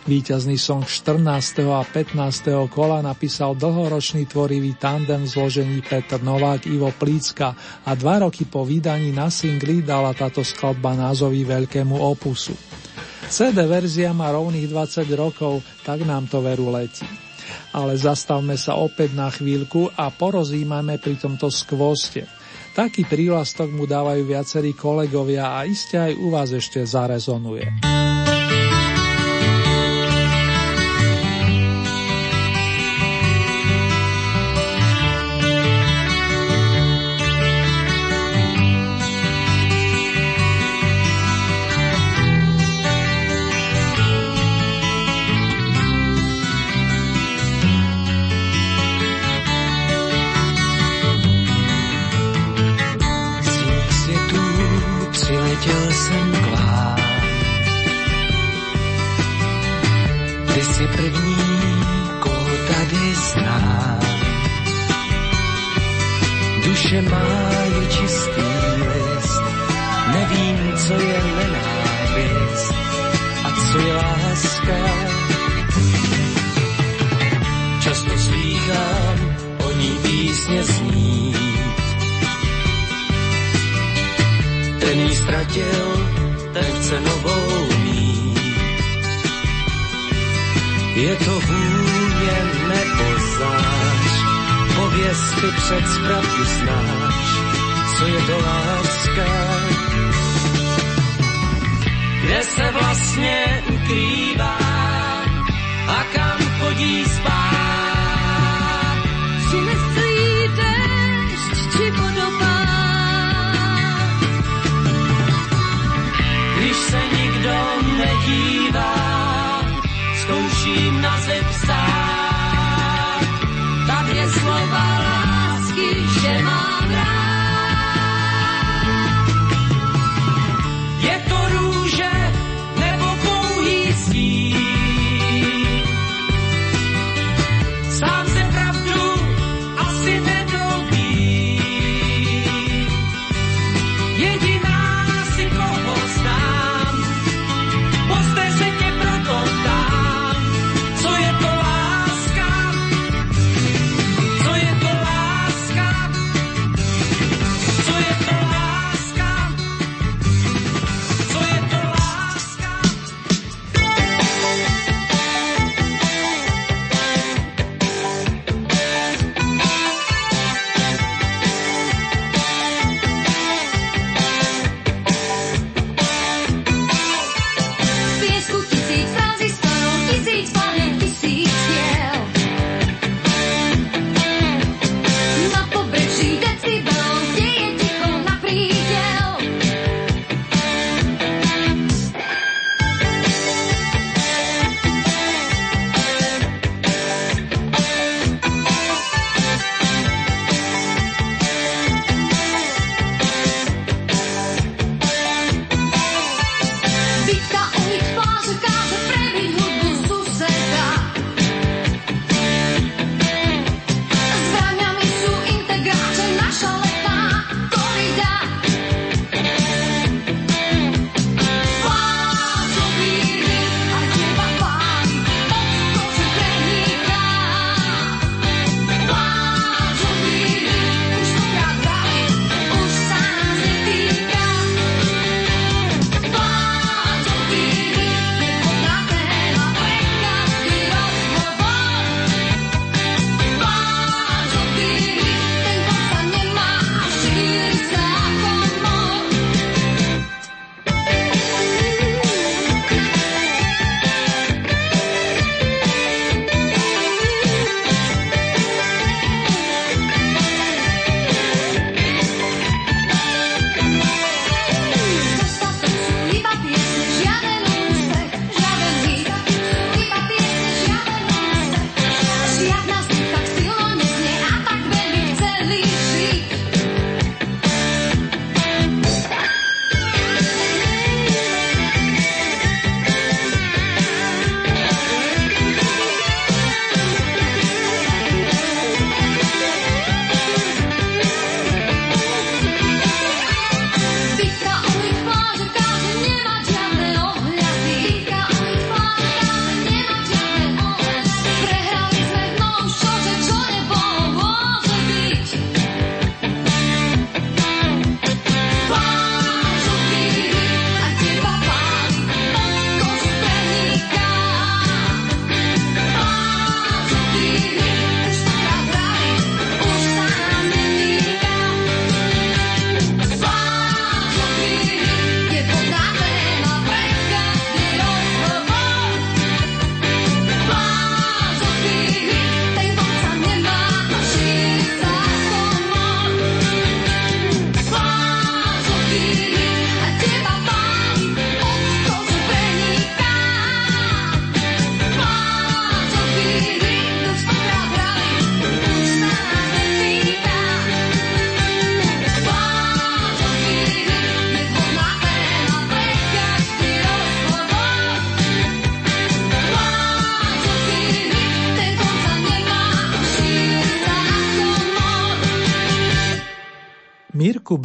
Výťazný 0.09 0.57
song 0.57 0.89
14. 0.89 1.21
a 1.69 1.85
15. 1.85 2.73
kola 2.73 3.05
napísal 3.05 3.53
dlhoročný 3.53 4.25
tvorivý 4.25 4.81
tandem 4.81 5.29
v 5.29 5.33
zložení 5.37 5.85
Petr 5.85 6.25
Novák 6.25 6.65
Ivo 6.65 6.89
Plícka 6.97 7.53
a 7.85 7.93
dva 7.93 8.25
roky 8.25 8.49
po 8.49 8.65
vydaní 8.65 9.13
na 9.13 9.29
singli 9.29 9.85
dala 9.85 10.17
táto 10.17 10.41
skladba 10.41 10.97
názový 10.97 11.45
veľkému 11.45 11.93
opusu. 11.93 12.57
CD 13.29 13.69
verzia 13.69 14.17
má 14.17 14.33
rovných 14.33 14.73
20 14.73 15.05
rokov, 15.13 15.61
tak 15.85 16.09
nám 16.09 16.25
to 16.25 16.41
veru 16.41 16.73
letí 16.73 17.28
ale 17.73 17.97
zastavme 17.97 18.55
sa 18.59 18.77
opäť 18.77 19.15
na 19.17 19.29
chvíľku 19.33 19.93
a 19.95 20.11
porozímame 20.13 21.01
pri 21.01 21.17
tomto 21.17 21.49
skvoste. 21.49 22.27
Taký 22.79 23.11
prívlastok 23.11 23.75
mu 23.75 23.91
dávajú 23.91 24.23
viacerí 24.23 24.71
kolegovia 24.77 25.59
a 25.59 25.67
iste 25.67 25.99
aj 25.99 26.13
u 26.15 26.31
vás 26.31 26.55
ešte 26.55 26.79
zarezonuje. 26.87 28.18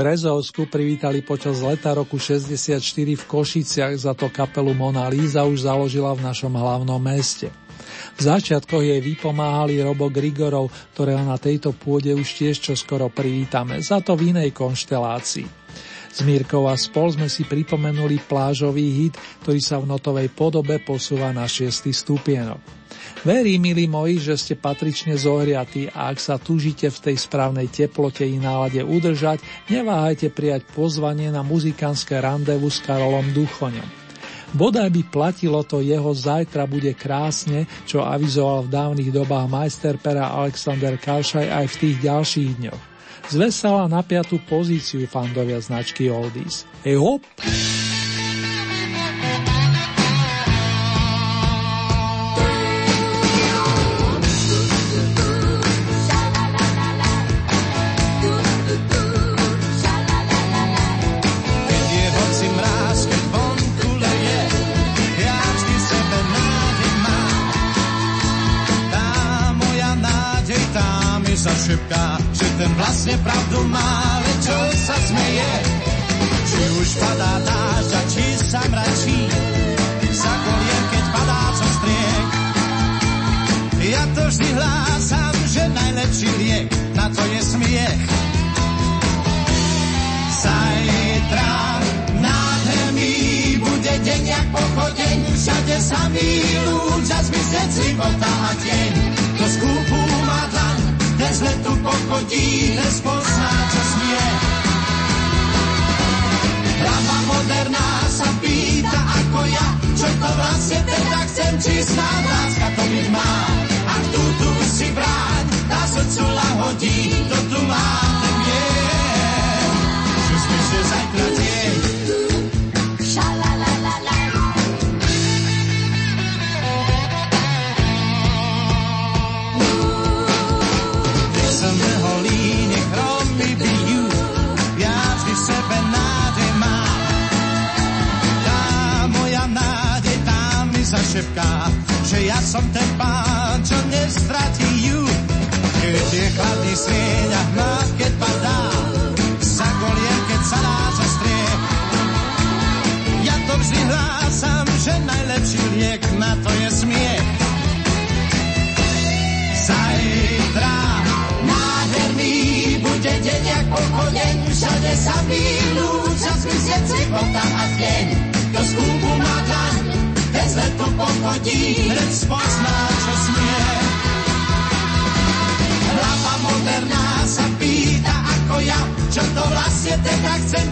Brezovsku 0.04 0.68
privítali 0.68 1.24
počas 1.24 1.64
leta 1.64 1.96
roku 1.96 2.20
64 2.20 2.76
v 2.92 3.24
Košiciach, 3.24 3.96
za 3.96 4.12
to 4.12 4.28
kapelu 4.28 4.76
Mona 4.76 5.08
Lisa 5.08 5.48
už 5.48 5.64
založila 5.64 6.12
v 6.12 6.28
našom 6.28 6.52
hlavnom 6.52 7.00
meste. 7.00 7.48
V 8.20 8.22
začiatkoch 8.28 8.84
jej 8.84 9.00
vypomáhali 9.00 9.80
Robo 9.80 10.12
Grigorov, 10.12 10.76
ktorého 10.92 11.24
na 11.24 11.40
tejto 11.40 11.72
pôde 11.72 12.12
už 12.12 12.36
tiež 12.36 12.60
čoskoro 12.60 13.08
privítame, 13.08 13.80
za 13.80 14.04
to 14.04 14.20
v 14.20 14.36
inej 14.36 14.52
konštelácii. 14.52 15.48
Z 16.12 16.20
Mírkov 16.28 16.68
a 16.68 16.76
spol 16.76 17.16
sme 17.16 17.32
si 17.32 17.48
pripomenuli 17.48 18.20
plážový 18.28 19.08
hit, 19.08 19.16
ktorý 19.48 19.60
sa 19.64 19.80
v 19.80 19.88
notovej 19.88 20.28
podobe 20.36 20.84
posúva 20.84 21.32
na 21.32 21.48
6. 21.48 21.96
stupienok. 21.96 22.83
Verím, 23.24 23.72
milí 23.72 23.88
moji, 23.88 24.20
že 24.20 24.36
ste 24.36 24.54
patrične 24.60 25.16
zohriatí 25.16 25.88
a 25.92 26.12
ak 26.12 26.20
sa 26.20 26.36
tužíte 26.36 26.92
v 26.92 27.02
tej 27.10 27.16
správnej 27.16 27.72
teplote 27.72 28.28
i 28.28 28.36
nálade 28.36 28.84
udržať, 28.84 29.40
neváhajte 29.72 30.28
prijať 30.28 30.68
pozvanie 30.76 31.32
na 31.32 31.40
muzikánske 31.40 32.20
randevu 32.20 32.68
s 32.68 32.84
Karolom 32.84 33.32
Duchoňom. 33.32 34.04
Bodaj 34.54 34.94
by 34.94 35.02
platilo 35.10 35.66
to 35.66 35.82
jeho 35.82 36.14
zajtra 36.14 36.70
bude 36.70 36.94
krásne, 36.94 37.66
čo 37.90 38.06
avizoval 38.06 38.70
v 38.70 38.74
dávnych 38.76 39.10
dobách 39.10 39.50
majsterpera 39.50 40.30
Alexander 40.30 40.94
Kalšaj 41.02 41.50
aj 41.50 41.66
v 41.74 41.80
tých 41.82 41.98
ďalších 42.06 42.52
dňoch. 42.62 42.82
Zvesala 43.34 43.90
na 43.90 44.06
piatú 44.06 44.38
pozíciu 44.46 45.10
fandovia 45.10 45.58
značky 45.58 46.12
Oldies. 46.12 46.70
Hey 46.86 47.00
hop! 47.00 47.26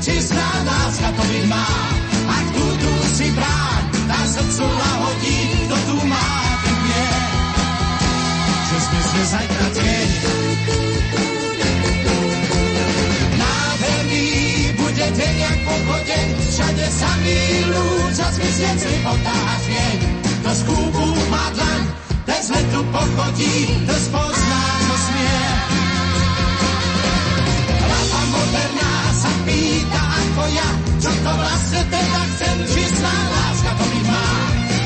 Chcem, 0.01 0.17
či 0.17 0.33
zná 0.33 0.49
láska 0.65 1.09
to 1.13 1.23
byť 1.29 1.45
má. 1.45 1.69
Ak 2.25 2.45
tu, 2.57 2.65
tu 2.81 2.91
si 3.13 3.27
bráň, 3.37 3.81
tá 4.09 4.19
srdcu 4.25 4.65
lahodí, 4.65 5.37
kto 5.65 5.75
tu 5.77 5.97
má, 6.09 6.29
ten 6.65 6.75
vie, 6.81 7.09
že 8.69 8.77
sme 8.81 9.23
zajtra 9.29 9.67
deň. 9.77 10.09
bude 14.81 15.07
deň 15.17 15.35
jak 15.39 15.57
pochodeň, 15.63 16.27
všade 16.51 16.85
samý 16.91 17.39
lúč 17.71 18.15
a 18.19 18.27
zmizne 18.35 18.71
života 18.75 19.31
a 19.33 19.53
žieň. 19.63 19.97
Do 20.43 20.51
skúbu 20.51 21.05
má 21.31 21.45
dlaň, 21.55 21.81
bez 22.27 22.45
letu 22.51 22.81
pochodí, 22.91 23.55
to 23.87 23.95
spozná, 23.95 24.80
to 31.71 31.79
vlastne 31.79 31.87
teda 31.87 32.21
chcem, 32.35 32.57
či 32.67 32.83
zná 32.83 33.15
láska 33.31 33.71
to 33.79 33.85
mi 33.87 34.01
má. 34.03 34.27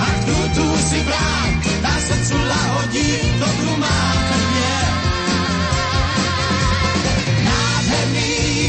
Ak 0.05 0.15
tu, 0.21 0.37
tu 0.53 0.65
si 0.85 0.99
bráň, 1.01 1.49
dá 1.81 1.93
srdcu 1.97 2.37
lahodí, 2.37 3.09
to 3.41 3.47
tu 3.57 3.71
má, 3.81 3.97
ten 4.29 4.43
vie. 4.53 4.77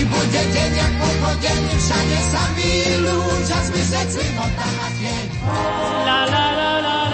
bude 0.07 0.43
deň 0.55 0.73
jak 0.77 0.93
pochodeň, 0.97 1.63
všade 1.77 2.19
sa 2.31 2.43
milú, 2.57 3.21
čas 3.45 3.65
mysleť 3.75 4.09
života 4.17 4.65
a 4.65 4.89
tieň. 4.97 5.27
La, 6.07 6.21
la, 6.25 6.45
la, 6.57 6.73
la, 6.81 7.06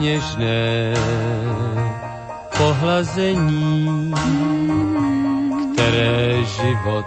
nežné 0.00 0.96
pohlazení, 2.56 4.12
které 5.72 6.44
život 6.44 7.06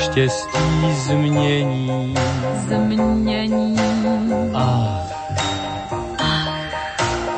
štěstí 0.00 0.92
změní. 0.92 2.14
Změní. 2.66 3.76
Ach, 4.54 5.12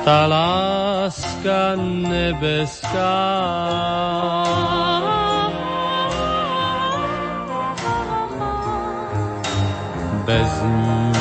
tá 0.05 0.27
láska 0.27 1.75
nebeská. 1.79 3.15
Bez 10.25 10.53
ní 10.63 11.13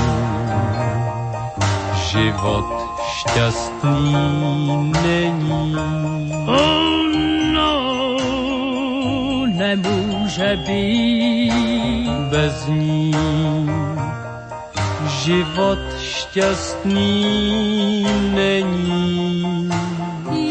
život 2.14 2.83
šťastný 3.24 4.92
není. 5.04 5.76
Oh 6.48 7.08
no, 7.56 7.74
nemůže 9.48 10.56
být 10.68 12.10
bez 12.30 12.68
ní. 12.68 13.16
Život 15.24 15.80
šťastný 16.00 17.16
není. 18.36 19.70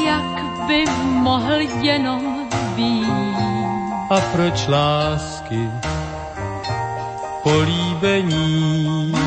Jak 0.05 0.67
by 0.67 0.85
mohl 1.05 1.61
jenom 1.81 2.49
být? 2.77 3.37
A 4.11 4.21
proč 4.33 4.67
lásky 4.69 5.69
políbení 7.43 9.22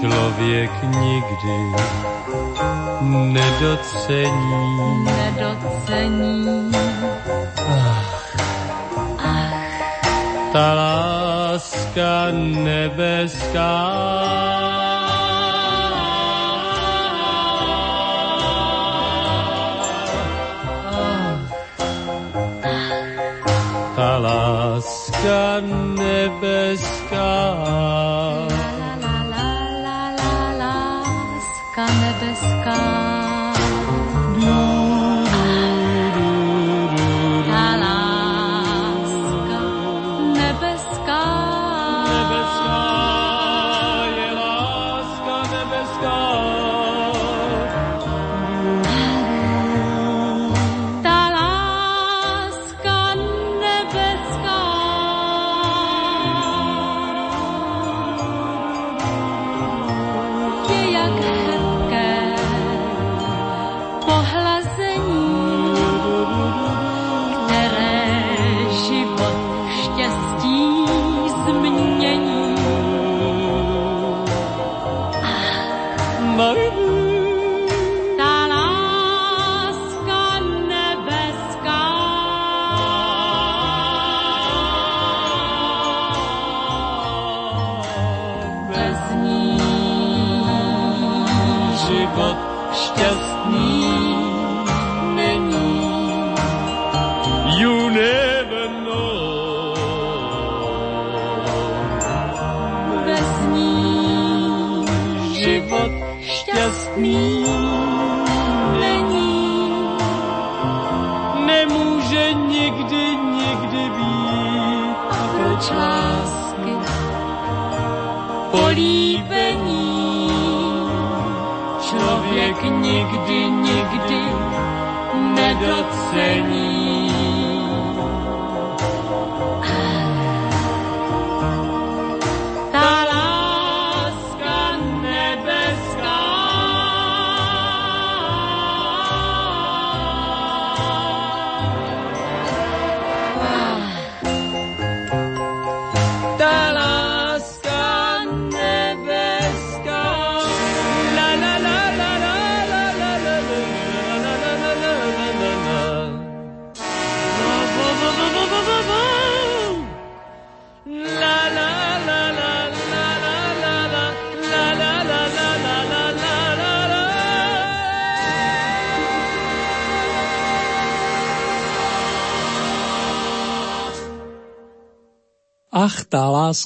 člověk 0.00 0.70
nikdy 0.82 1.58
nedocení. 3.00 5.04
Nedocení. 5.04 6.70
Ach, 7.68 8.36
ach. 9.18 9.54
Ta 10.52 10.74
láska 10.74 12.26
nebeská 12.32 14.00
ta 23.96 24.18
láska 24.18 25.60
nebeská. 26.00 27.30
This. 32.20 32.59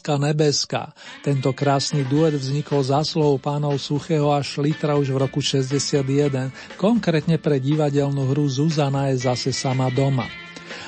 Láska 0.05 0.21
nebeská. 0.21 0.83
Tento 1.25 1.57
krásny 1.57 2.05
duet 2.05 2.37
vznikol 2.37 2.85
zásluhou 2.85 3.41
pánov 3.41 3.81
Suchého 3.81 4.37
a 4.37 4.45
Šlitra 4.45 5.01
už 5.01 5.17
v 5.17 5.17
roku 5.17 5.41
61, 5.41 6.53
konkrétne 6.77 7.41
pre 7.41 7.57
divadelnú 7.57 8.29
hru 8.29 8.45
Zuzana 8.45 9.09
je 9.09 9.25
zase 9.25 9.57
sama 9.57 9.89
doma. 9.89 10.29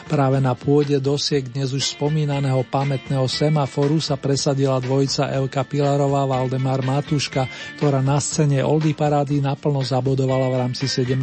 Práve 0.05 0.37
na 0.45 0.53
pôde 0.53 1.01
dosiek 1.01 1.49
dnes 1.49 1.73
už 1.73 1.97
spomínaného 1.97 2.61
pamätného 2.69 3.25
semaforu 3.25 4.05
sa 4.05 4.21
presadila 4.21 4.77
dvojica 4.85 5.33
Elka 5.33 5.65
Pilarová 5.65 6.29
Valdemar 6.29 6.85
Matuška, 6.85 7.49
ktorá 7.81 8.05
na 8.05 8.21
scéne 8.21 8.61
Oldy 8.69 8.93
Parády 8.93 9.41
naplno 9.41 9.81
zabodovala 9.81 10.53
v 10.53 10.57
rámci 10.61 10.93
17. 10.93 11.17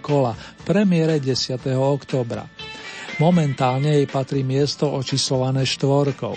kola, 0.00 0.32
v 0.32 0.62
premiére 0.64 1.20
10. 1.20 1.60
októbra. 1.76 2.48
Momentálne 3.20 4.00
jej 4.00 4.08
patrí 4.08 4.40
miesto 4.40 4.88
očíslované 4.90 5.68
štvorkou. 5.68 6.34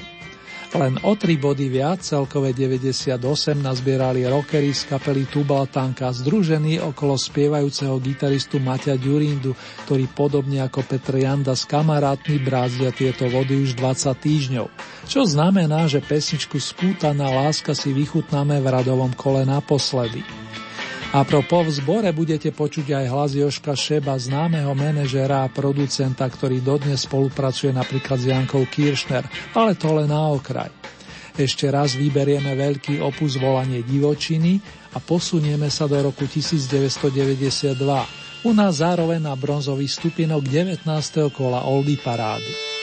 Len 0.77 1.01
o 1.01 1.17
tri 1.17 1.41
body 1.41 1.73
viac, 1.73 2.05
celkové 2.05 2.53
98, 2.53 3.17
nazbierali 3.57 4.29
rockery 4.29 4.77
z 4.77 4.85
kapely 4.85 5.25
Tubaltanka, 5.25 6.13
združení 6.13 6.77
okolo 6.77 7.17
spievajúceho 7.17 7.97
gitaristu 7.97 8.61
Maťa 8.61 8.93
Ďurindu, 8.93 9.57
ktorý 9.89 10.05
podobne 10.13 10.61
ako 10.61 10.85
Petr 10.85 11.25
Janda 11.25 11.57
s 11.57 11.65
kamarátmi 11.65 12.37
brázdia 12.37 12.93
tieto 12.93 13.25
vody 13.25 13.57
už 13.57 13.73
20 13.73 14.21
týždňov. 14.21 14.67
Čo 15.09 15.25
znamená, 15.25 15.89
že 15.89 15.97
pesničku 15.97 16.61
Skútaná 16.61 17.25
láska 17.25 17.73
si 17.73 17.89
vychutnáme 17.97 18.61
v 18.61 18.67
radovom 18.69 19.17
kole 19.17 19.49
naposledy. 19.49 20.21
A 21.15 21.23
pro 21.23 21.39
po 21.39 21.63
vzbore 21.63 22.11
budete 22.11 22.51
počuť 22.51 22.91
aj 22.91 23.05
hlas 23.07 23.31
Joška 23.31 23.79
Šeba, 23.79 24.19
známeho 24.19 24.75
manažera 24.75 25.47
a 25.47 25.51
producenta, 25.51 26.27
ktorý 26.27 26.59
dodnes 26.59 27.07
spolupracuje 27.07 27.71
napríklad 27.71 28.19
s 28.19 28.27
Jankou 28.27 28.67
Kiršner, 28.67 29.23
ale 29.55 29.79
to 29.79 29.95
len 29.95 30.11
na 30.11 30.35
okraj. 30.35 30.67
Ešte 31.39 31.71
raz 31.71 31.95
vyberieme 31.95 32.51
veľký 32.59 32.99
opus 32.99 33.39
volanie 33.39 33.87
divočiny 33.87 34.59
a 34.91 34.99
posunieme 34.99 35.71
sa 35.71 35.87
do 35.87 35.95
roku 35.95 36.27
1992. 36.27 37.79
U 38.43 38.51
nás 38.51 38.83
zároveň 38.83 39.23
na 39.23 39.33
bronzový 39.39 39.87
stupinok 39.87 40.43
19. 40.43 40.83
kola 41.31 41.63
Oldy 41.63 41.95
Parády. 42.03 42.76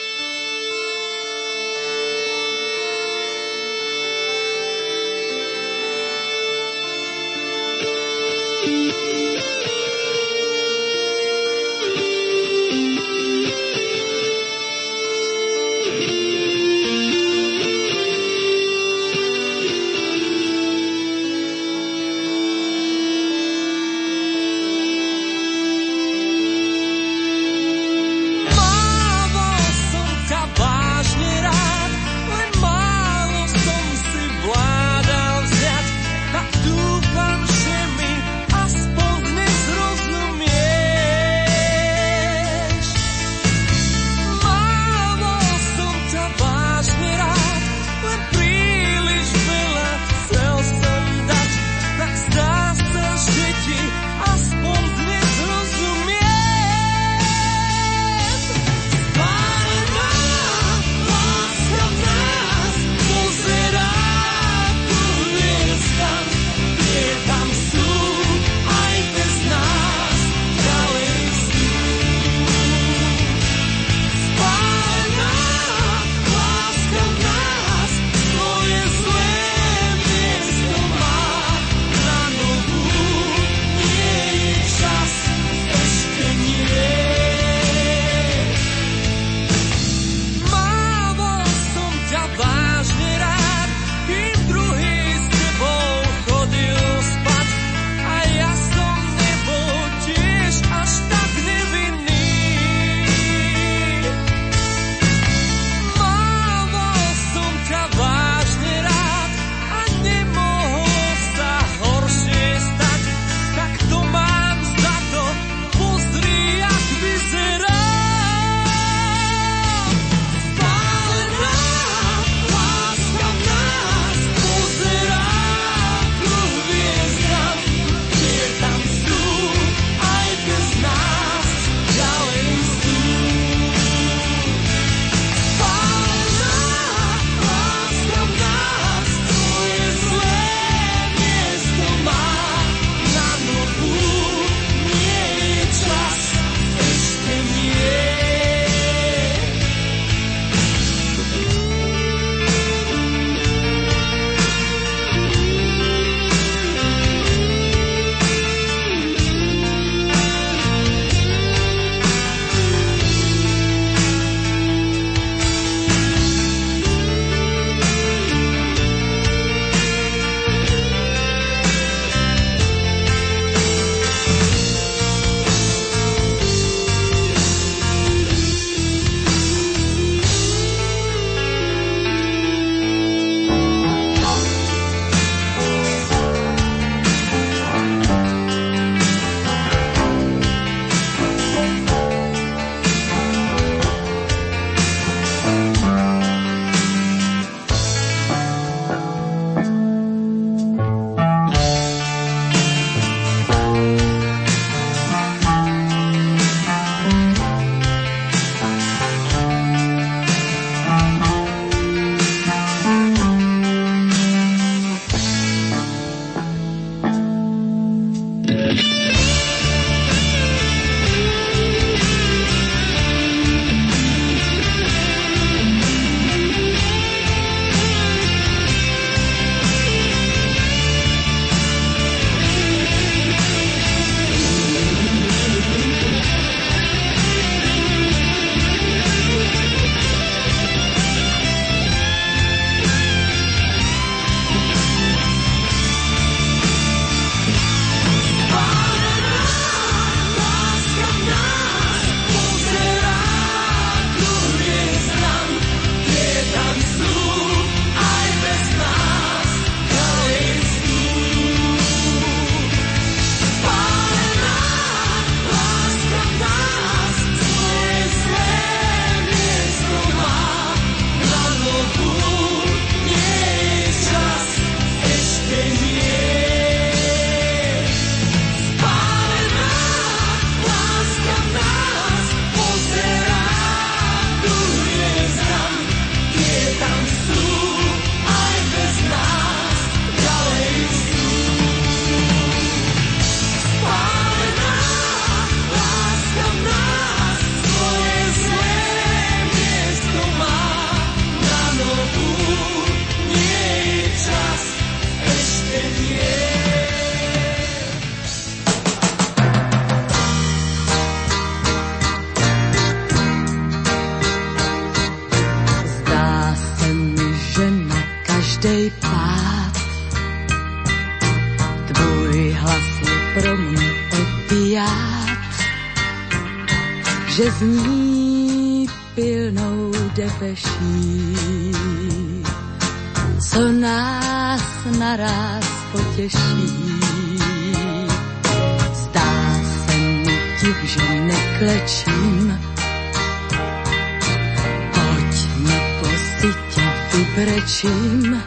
Vybrečím 347.82 348.42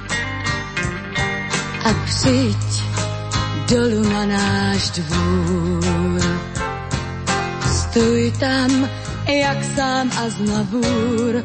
a 1.85 1.93
přijď 2.05 2.83
dolů 3.69 4.09
na 4.09 4.25
náš 4.25 4.89
dvůr. 4.89 6.21
Stůj 7.71 8.31
tam, 8.39 8.89
jak 9.27 9.63
sám 9.75 10.11
a 10.17 10.29
znavůr, 10.29 11.43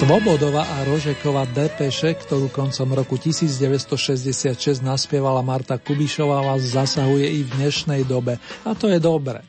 Svobodova 0.00 0.64
a 0.64 0.80
Rožekova 0.88 1.44
Depeše, 1.44 2.16
ktorú 2.16 2.48
koncom 2.48 2.88
roku 2.96 3.20
1966 3.20 4.80
naspievala 4.80 5.44
Marta 5.44 5.76
Kubišová, 5.76 6.40
vás 6.40 6.72
zasahuje 6.72 7.28
i 7.28 7.44
v 7.44 7.60
dnešnej 7.60 8.08
dobe. 8.08 8.40
A 8.64 8.72
to 8.72 8.88
je 8.88 8.96
dobre. 8.96 9.44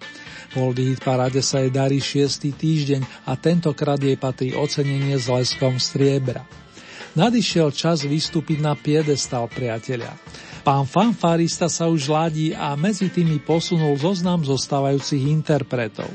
V 0.52 0.60
Oldy 0.60 0.92
Hit 0.92 1.08
paráde 1.08 1.40
sa 1.40 1.64
jej 1.64 1.72
darí 1.72 2.04
šiestý 2.04 2.52
týždeň 2.52 3.32
a 3.32 3.40
tentokrát 3.40 3.96
jej 3.96 4.20
patrí 4.20 4.52
ocenenie 4.52 5.16
s 5.16 5.32
leskom 5.32 5.80
striebra. 5.80 6.44
Nadišiel 7.16 7.72
čas 7.72 8.04
vystúpiť 8.04 8.60
na 8.60 8.76
piedestal 8.76 9.48
priateľa. 9.48 10.12
Pán 10.62 10.86
fanfarista 10.86 11.66
sa 11.66 11.90
už 11.90 12.06
ladí 12.14 12.54
a 12.54 12.78
medzi 12.78 13.10
tými 13.10 13.42
posunul 13.42 13.98
zoznam 13.98 14.46
zostávajúcich 14.46 15.26
interpretov. 15.26 16.06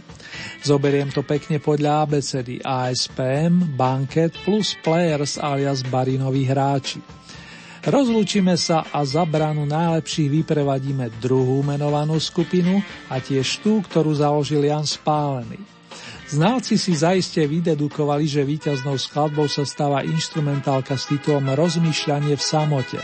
Zoberiem 0.62 1.10
to 1.10 1.26
pekne 1.26 1.58
podľa 1.58 2.06
ABCD 2.06 2.62
ASPM, 2.62 3.74
Banket 3.74 4.38
plus 4.46 4.78
Players 4.86 5.34
alias 5.42 5.82
Barinoví 5.82 6.46
hráči. 6.46 7.02
Rozlúčime 7.86 8.54
sa 8.54 8.86
a 8.86 9.02
za 9.02 9.26
bránu 9.26 9.66
najlepších 9.66 10.42
vyprevadíme 10.42 11.10
druhú 11.18 11.66
menovanú 11.66 12.14
skupinu 12.22 12.78
a 13.10 13.18
tiež 13.18 13.66
tú, 13.66 13.82
ktorú 13.82 14.14
založil 14.14 14.62
Jan 14.62 14.86
Spálený. 14.86 15.58
Znalci 16.26 16.78
si 16.78 16.94
zaiste 16.94 17.42
vydedukovali, 17.46 18.26
že 18.26 18.46
víťaznou 18.46 18.98
skladbou 18.98 19.46
sa 19.46 19.62
stáva 19.62 20.06
instrumentálka 20.06 20.98
s 20.98 21.10
titulom 21.10 21.50
Rozmýšľanie 21.54 22.34
v 22.34 22.42
samote. 22.42 22.98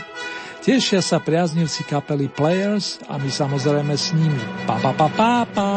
Tešia 0.63 1.03
sa 1.03 1.19
priaznivci 1.19 1.83
kapely 1.83 2.31
Players 2.31 3.03
a 3.11 3.19
my 3.19 3.27
samozrejme 3.27 3.99
s 3.99 4.15
nimi. 4.15 4.39
Pa, 4.63 4.79
pa, 4.79 4.95
pa, 4.95 5.11
pa, 5.11 5.43
pa. 5.43 5.71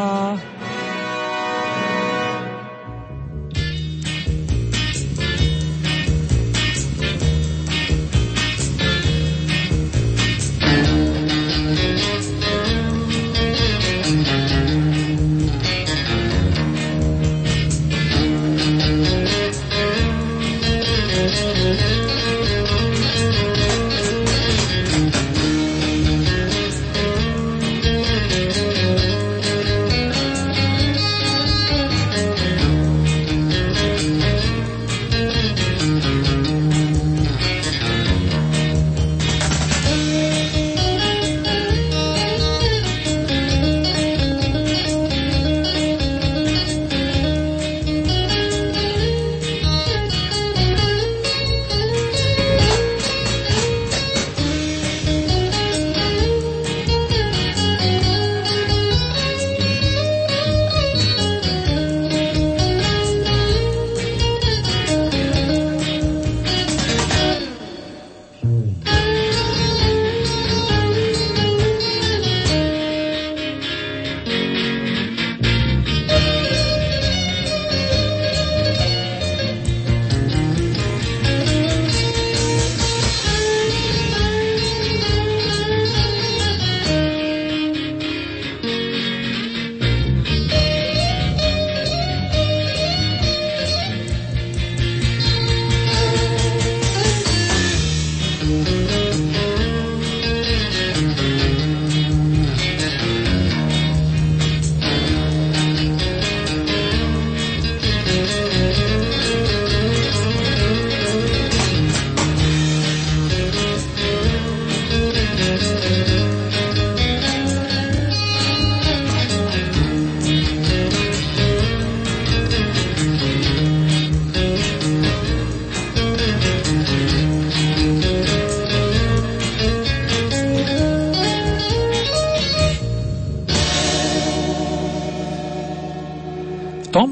Thank 98.85 99.35
you. 99.35 99.46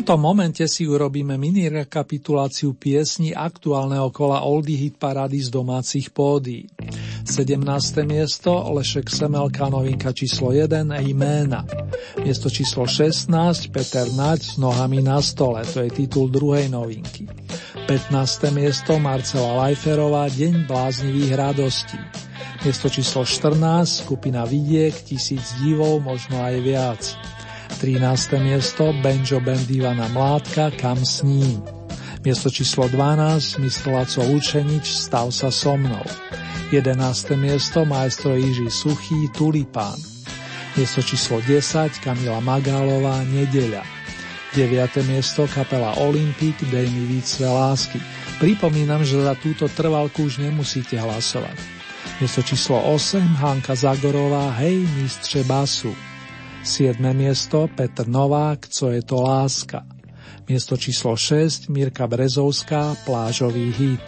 Tomto 0.06 0.22
momente 0.22 0.69
si 0.69 0.86
urobíme 0.86 1.34
mini 1.34 1.65
rekapituláciu 1.65 2.77
piesní 2.77 3.34
aktuálneho 3.34 4.14
kola 4.14 4.45
Oldie 4.45 4.77
Hit 4.77 5.02
Parady 5.02 5.41
z 5.41 5.49
domácich 5.49 6.14
pódií. 6.14 6.69
17. 7.26 8.06
miesto 8.06 8.53
Lešek 8.69 9.10
Semelka 9.10 9.65
novinka 9.65 10.14
číslo 10.14 10.53
1 10.53 10.86
Jména. 11.02 11.65
Miesto 12.22 12.53
číslo 12.53 12.86
16 12.86 13.73
Peter 13.73 14.06
Naď 14.14 14.41
s 14.45 14.61
nohami 14.61 15.02
na 15.02 15.18
stole, 15.26 15.65
to 15.65 15.82
je 15.82 15.90
titul 15.90 16.30
druhej 16.30 16.69
novinky. 16.69 17.26
15. 17.90 18.53
miesto 18.53 19.02
Marcela 19.02 19.57
Lajferová 19.65 20.30
Deň 20.30 20.69
bláznivých 20.69 21.34
radostí. 21.34 21.98
Miesto 22.61 22.94
číslo 22.94 23.26
14 23.26 24.06
skupina 24.06 24.45
Vidiek, 24.45 24.94
tisíc 25.02 25.57
divov, 25.65 25.98
možno 26.06 26.45
aj 26.45 26.56
viac. 26.61 27.02
13. 27.76 28.39
miesto 28.39 28.95
Benjo 29.03 29.43
Band 29.43 29.68
Ivana 29.68 30.07
Mládka 30.07 30.72
Kam 30.80 31.03
s 31.06 31.22
ním. 31.27 31.60
Miesto 32.23 32.47
číslo 32.47 32.88
12 32.88 33.60
Laco 33.91 34.23
Lučenič 34.23 34.88
sa 34.95 35.52
so 35.52 35.76
mnou. 35.76 36.03
11. 36.72 37.35
miesto 37.35 37.84
Maestro 37.85 38.35
Jiří 38.39 38.72
Suchý 38.72 39.27
Tulipán. 39.35 39.99
Miesto 40.80 41.03
číslo 41.03 41.43
10 41.43 41.99
Kamila 41.99 42.39
Magálová 42.39 43.22
Nedeľa. 43.27 43.84
9. 44.56 45.11
miesto 45.11 45.43
kapela 45.52 45.99
Olympic 45.99 46.56
Dej 46.72 46.88
mi 46.88 47.19
víc 47.19 47.43
lásky. 47.43 47.99
Pripomínam, 48.39 49.03
že 49.03 49.19
za 49.19 49.35
túto 49.35 49.68
trvalku 49.68 50.31
už 50.31 50.39
nemusíte 50.39 50.95
hlasovať. 50.95 51.60
Miesto 52.23 52.39
číslo 52.39 52.80
8 52.95 53.19
Hanka 53.35 53.76
Zagorová 53.76 54.56
Hej 54.64 54.88
mistře 54.95 55.43
basu. 55.43 56.14
7. 56.65 56.97
miesto 57.13 57.69
Petr 57.69 58.09
Novák, 58.09 58.65
Co 58.65 58.89
je 58.89 59.01
to 59.05 59.21
láska. 59.21 59.85
Miesto 60.49 60.73
číslo 60.73 61.13
6 61.13 61.69
Mirka 61.69 62.09
Brezovská, 62.09 62.97
Plážový 63.05 63.69
hit. 63.69 64.01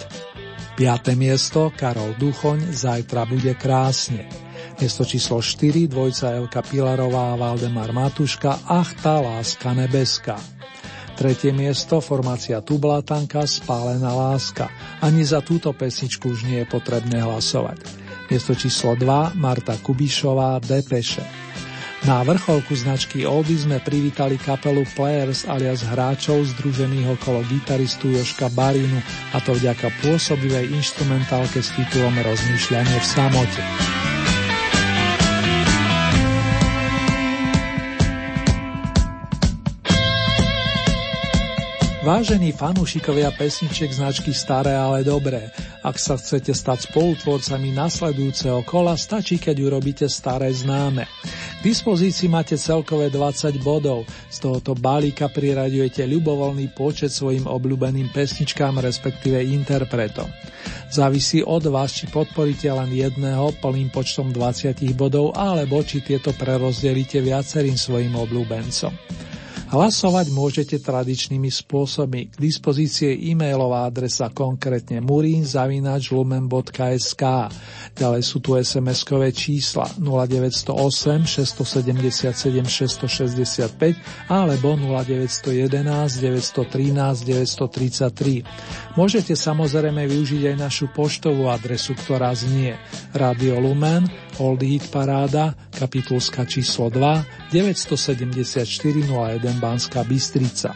5. 0.74 1.14
miesto 1.14 1.70
Karol 1.78 2.18
Duchoň, 2.18 2.74
Zajtra 2.74 3.30
bude 3.30 3.54
krásne. 3.54 4.26
Miesto 4.82 5.06
číslo 5.06 5.38
4 5.38 5.86
dvojca 5.86 6.34
Elka 6.34 6.66
Pilarová 6.66 7.34
a 7.34 7.38
Valdemar 7.38 7.94
Matuška 7.94 8.66
Ach 8.66 8.90
tá 9.06 9.22
láska 9.22 9.78
nebeská. 9.78 10.42
Tretie 11.14 11.54
miesto 11.54 12.02
formácia 12.02 12.58
Tublatanka 12.66 13.46
Spálená 13.46 14.18
láska. 14.18 14.74
Ani 15.06 15.22
za 15.22 15.46
túto 15.46 15.78
pesničku 15.78 16.34
už 16.34 16.50
nie 16.50 16.66
je 16.66 16.68
potrebné 16.74 17.22
hlasovať. 17.22 17.86
Miesto 18.34 18.58
číslo 18.58 18.98
2 18.98 19.38
Marta 19.38 19.78
Kubišová 19.78 20.58
Depeše. 20.58 21.46
Na 22.08 22.24
vrcholku 22.24 22.72
značky 22.72 23.28
Oldy 23.28 23.68
sme 23.68 23.84
privítali 23.84 24.40
kapelu 24.40 24.88
Players 24.96 25.44
alias 25.44 25.84
hráčov 25.84 26.40
združených 26.56 27.20
okolo 27.20 27.44
gitaristu 27.52 28.16
Joška 28.16 28.48
Barinu 28.48 29.04
a 29.36 29.44
to 29.44 29.52
vďaka 29.52 29.92
pôsobivej 30.00 30.72
instrumentálke 30.72 31.60
s 31.60 31.68
titulom 31.76 32.16
Rozmýšľanie 32.16 32.96
v 32.96 33.08
samote. 33.12 34.07
Vážení 42.08 42.56
fanúšikovia 42.56 43.36
pesničiek 43.36 43.92
značky 43.92 44.32
Staré, 44.32 44.80
ale 44.80 45.04
dobré, 45.04 45.52
ak 45.84 46.00
sa 46.00 46.16
chcete 46.16 46.56
stať 46.56 46.88
spolutvorcami 46.88 47.76
nasledujúceho 47.76 48.64
kola, 48.64 48.96
stačí, 48.96 49.36
keď 49.36 49.68
urobíte 49.68 50.08
staré 50.08 50.48
známe. 50.56 51.04
K 51.60 51.60
dispozícii 51.68 52.32
máte 52.32 52.56
celkové 52.56 53.12
20 53.12 53.60
bodov, 53.60 54.08
z 54.32 54.40
tohoto 54.40 54.72
balíka 54.72 55.28
priraďujete 55.28 56.08
ľubovoľný 56.08 56.72
počet 56.72 57.12
svojim 57.12 57.44
obľúbeným 57.44 58.08
pesničkám, 58.16 58.80
respektíve 58.80 59.44
interpretom. 59.44 60.32
Závisí 60.88 61.44
od 61.44 61.68
vás, 61.68 61.92
či 61.92 62.08
podporíte 62.08 62.72
len 62.72 62.88
jedného 62.88 63.52
plným 63.60 63.92
počtom 63.92 64.32
20 64.32 64.80
bodov, 64.96 65.36
alebo 65.36 65.84
či 65.84 66.00
tieto 66.00 66.32
prerozdelíte 66.32 67.20
viacerým 67.20 67.76
svojim 67.76 68.16
obľúbencom. 68.16 69.27
Hlasovať 69.68 70.32
môžete 70.32 70.80
tradičnými 70.80 71.52
spôsobmi. 71.52 72.32
K 72.32 72.40
dispozície 72.40 73.12
e-mailová 73.12 73.84
adresa 73.84 74.32
konkrétne 74.32 75.04
murinzavinačlumen.sk 75.04 77.24
Ďalej 77.92 78.24
sú 78.24 78.40
tu 78.40 78.56
SMS-kové 78.56 79.36
čísla 79.36 79.92
0908 80.00 80.72
677 81.28 82.64
665 82.64 84.32
alebo 84.32 84.80
0911 84.80 85.76
913 85.76 87.28
933. 87.28 88.96
Môžete 88.96 89.36
samozrejme 89.36 90.08
využiť 90.08 90.48
aj 90.48 90.56
našu 90.64 90.88
poštovú 90.96 91.52
adresu, 91.52 91.92
ktorá 91.92 92.32
znie 92.32 92.80
Radio 93.12 93.60
Lumen, 93.60 94.08
Old 94.38 94.62
Hit 94.62 94.90
Paráda, 94.94 95.58
kapitulska 95.74 96.46
číslo 96.46 96.90
2, 96.94 97.52
974 97.52 98.64
01 98.64 99.58
Banská 99.58 100.06
Bystrica. 100.06 100.74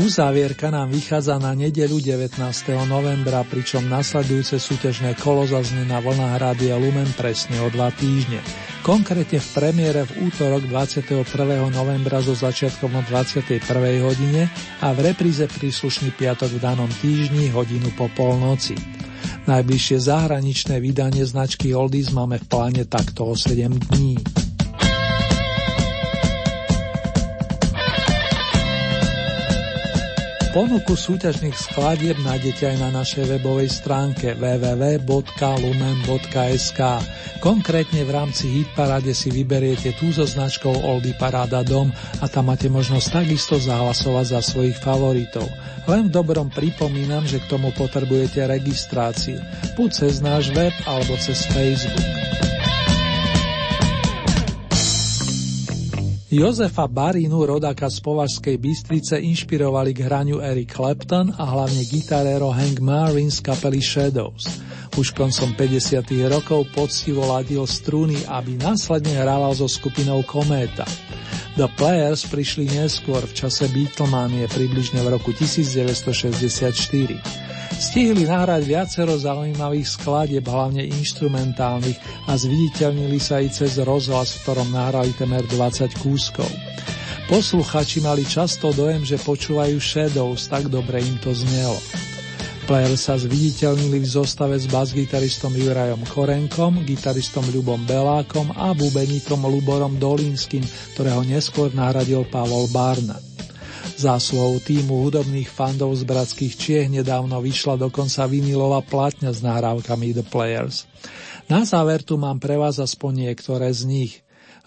Uzávierka 0.00 0.70
nám 0.70 0.94
vychádza 0.94 1.36
na 1.42 1.50
nedeľu 1.52 1.98
19. 1.98 2.40
novembra, 2.86 3.42
pričom 3.42 3.84
nasledujúce 3.84 4.62
súťažné 4.62 5.18
kolo 5.18 5.44
zaznie 5.44 5.82
na 5.82 5.98
vlnách 5.98 6.40
Rádia 6.40 6.78
Lumen 6.78 7.10
presne 7.18 7.58
o 7.58 7.68
dva 7.68 7.90
týždne. 7.90 8.38
Konkrétne 8.80 9.42
v 9.42 9.48
premiére 9.50 10.08
v 10.08 10.30
útorok 10.30 10.64
21. 10.64 11.26
novembra 11.74 12.22
so 12.24 12.32
začiatkom 12.32 12.96
o 12.96 13.02
21. 13.02 13.60
hodine 14.00 14.48
a 14.80 14.94
v 14.94 15.10
repríze 15.10 15.44
príslušný 15.50 16.14
piatok 16.14 16.56
v 16.56 16.62
danom 16.64 16.88
týždni 17.02 17.52
hodinu 17.52 17.92
po 17.92 18.08
polnoci. 18.14 18.78
Najbližšie 19.50 19.98
zahraničné 19.98 20.78
vydanie 20.78 21.26
značky 21.26 21.74
Oldies 21.74 22.14
máme 22.14 22.38
v 22.38 22.46
pláne 22.46 22.86
takto 22.86 23.26
o 23.26 23.34
7 23.34 23.66
dní. 23.66 24.14
Ponuku 30.50 30.98
súťažných 30.98 31.54
skladieb 31.54 32.18
nájdete 32.26 32.74
aj 32.74 32.76
na 32.82 32.90
našej 32.90 33.38
webovej 33.38 33.70
stránke 33.70 34.34
www.lumen.sk. 34.34 35.20
Konkrétne 37.38 38.02
v 38.02 38.10
rámci 38.10 38.50
Hitparade 38.58 39.14
si 39.14 39.30
vyberiete 39.30 39.94
tú 39.94 40.10
so 40.10 40.26
značkou 40.26 40.74
Oldy 40.74 41.14
Paráda 41.14 41.62
Dom 41.62 41.94
a 42.18 42.26
tam 42.26 42.50
máte 42.50 42.66
možnosť 42.66 43.22
takisto 43.22 43.62
zahlasovať 43.62 44.26
za 44.26 44.40
svojich 44.42 44.74
favoritov. 44.74 45.46
Len 45.86 46.10
v 46.10 46.14
dobrom 46.18 46.50
pripomínam, 46.50 47.22
že 47.30 47.38
k 47.38 47.46
tomu 47.46 47.70
potrebujete 47.70 48.42
registráciu, 48.42 49.38
buď 49.78 49.88
cez 49.94 50.18
náš 50.18 50.50
web 50.50 50.74
alebo 50.82 51.14
cez 51.22 51.46
Facebook. 51.46 52.39
Jozefa 56.30 56.86
Barinu, 56.86 57.42
rodáka 57.42 57.90
z 57.90 58.06
Považskej 58.06 58.54
Bystrice, 58.54 59.18
inšpirovali 59.18 59.90
k 59.90 60.06
hraniu 60.06 60.38
Eric 60.38 60.78
Clapton 60.78 61.34
a 61.34 61.42
hlavne 61.42 61.82
gitarero 61.82 62.54
Hank 62.54 62.78
Marvin 62.78 63.34
z 63.34 63.42
kapely 63.42 63.82
Shadows. 63.82 64.46
Už 64.98 65.14
koncom 65.14 65.54
50. 65.54 66.02
rokov 66.26 66.66
poctivo 66.74 67.22
ladil 67.22 67.62
strúny, 67.62 68.18
aby 68.26 68.58
následne 68.58 69.14
hrával 69.14 69.54
so 69.54 69.70
skupinou 69.70 70.26
Kométa. 70.26 70.82
The 71.54 71.70
Players 71.78 72.26
prišli 72.26 72.66
neskôr 72.74 73.22
v 73.22 73.32
čase 73.34 73.70
Beatlemanie 73.70 74.50
približne 74.50 75.02
v 75.06 75.14
roku 75.14 75.30
1964. 75.30 76.74
Stihli 77.70 78.26
nahrať 78.26 78.62
viacero 78.66 79.14
zaujímavých 79.14 79.88
skladieb, 79.88 80.44
hlavne 80.44 80.82
instrumentálnych 80.82 81.96
a 82.26 82.34
zviditeľnili 82.34 83.16
sa 83.22 83.38
i 83.38 83.48
cez 83.48 83.78
rozhlas, 83.78 84.36
v 84.36 84.40
ktorom 84.42 84.68
nahrali 84.74 85.14
temer 85.14 85.46
20 85.46 86.02
kúskov. 86.02 86.50
Posluchači 87.30 88.02
mali 88.02 88.26
často 88.26 88.74
dojem, 88.74 89.06
že 89.06 89.22
počúvajú 89.22 89.78
Shadows, 89.78 90.50
tak 90.50 90.66
dobre 90.66 90.98
im 90.98 91.14
to 91.22 91.30
znelo. 91.30 91.78
Player 92.68 92.92
sa 92.98 93.16
zviditeľnili 93.16 94.02
v 94.02 94.08
zostave 94.08 94.58
s 94.58 94.68
basgitaristom 94.68 95.56
Jurajom 95.56 96.04
Korenkom, 96.08 96.84
gitaristom 96.84 97.46
Ľubom 97.48 97.86
Belákom 97.88 98.52
a 98.52 98.76
bubeníkom 98.76 99.44
Luborom 99.46 99.96
Dolínskym, 99.96 100.60
ktorého 100.96 101.24
neskôr 101.24 101.72
nahradil 101.72 102.26
Pavol 102.28 102.68
Barnett. 102.68 103.22
Zásluhou 104.00 104.60
týmu 104.64 105.04
hudobných 105.04 105.52
fandov 105.52 105.92
z 105.92 106.08
bratských 106.08 106.56
Čiech 106.56 106.88
nedávno 106.88 107.36
vyšla 107.44 107.76
dokonca 107.76 108.24
vinilová 108.24 108.80
platňa 108.80 109.28
s 109.28 109.44
nahrávkami 109.44 110.16
The 110.16 110.24
Players. 110.24 110.88
Na 111.52 111.68
záver 111.68 112.00
tu 112.00 112.16
mám 112.16 112.40
pre 112.40 112.56
vás 112.56 112.80
aspoň 112.80 113.28
niektoré 113.28 113.68
z 113.76 113.84
nich. 113.84 114.12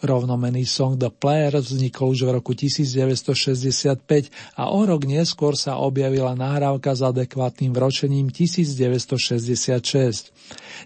Rovnomený 0.03 0.67
song 0.67 0.99
The 0.99 1.07
Players 1.07 1.71
vznikol 1.71 2.11
už 2.11 2.27
v 2.27 2.35
roku 2.35 2.51
1965 2.51 4.03
a 4.59 4.67
o 4.67 4.84
rok 4.84 5.07
neskôr 5.07 5.55
sa 5.55 5.80
objavila 5.80 6.35
nahrávka 6.35 6.91
s 6.91 7.07
adekvátnym 7.07 7.71
vročením 7.71 8.27
1966. 8.27 9.39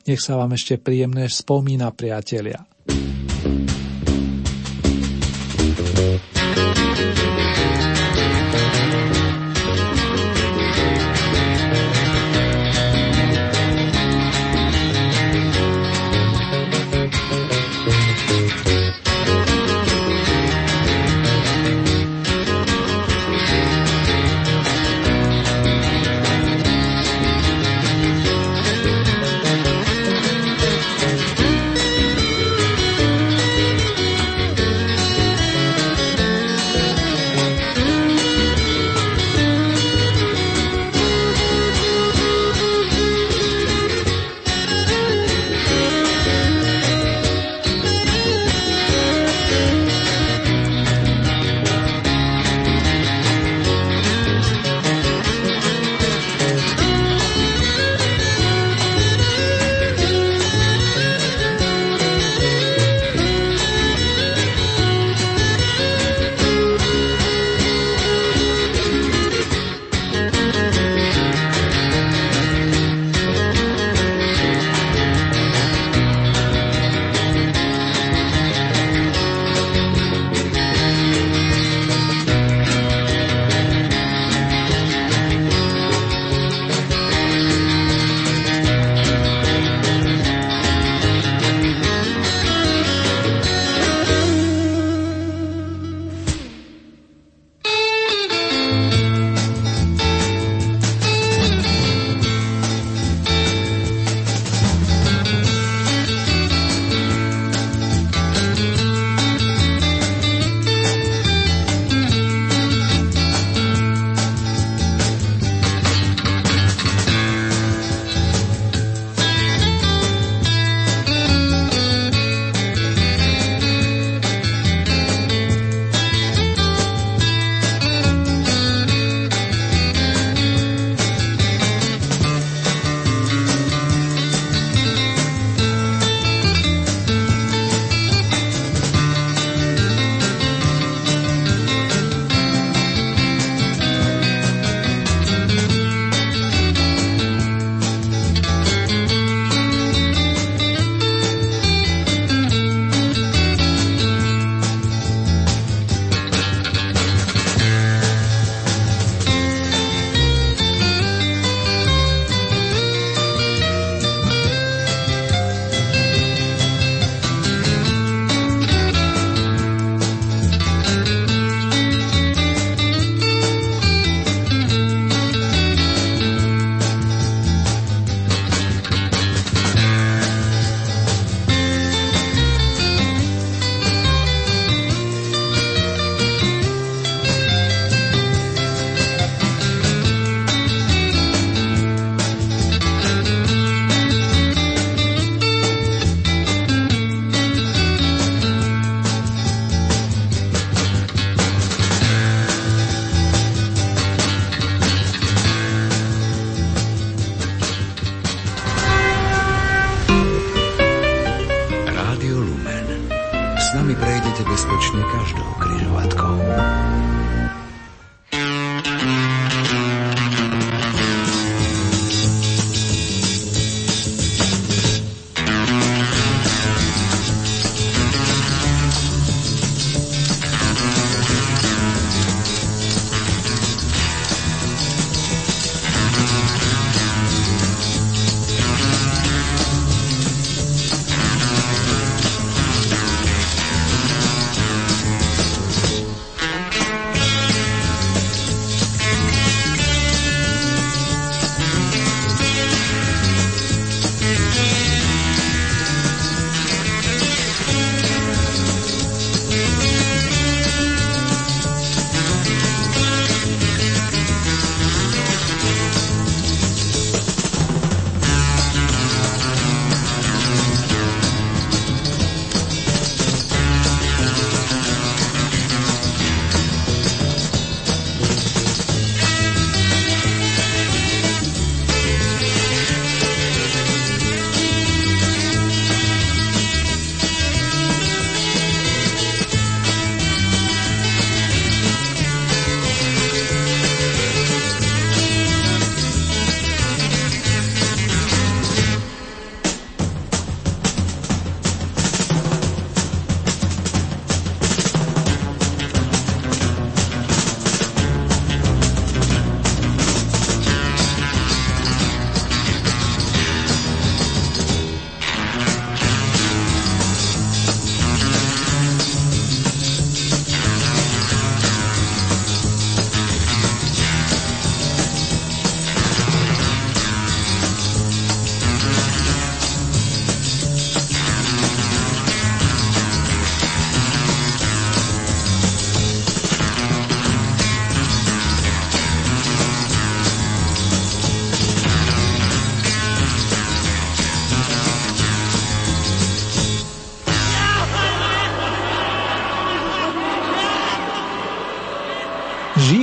Nech 0.05 0.21
sa 0.21 0.37
vám 0.37 0.53
ešte 0.53 0.77
príjemné 0.77 1.33
spomína, 1.33 1.89
priatelia. 1.97 2.61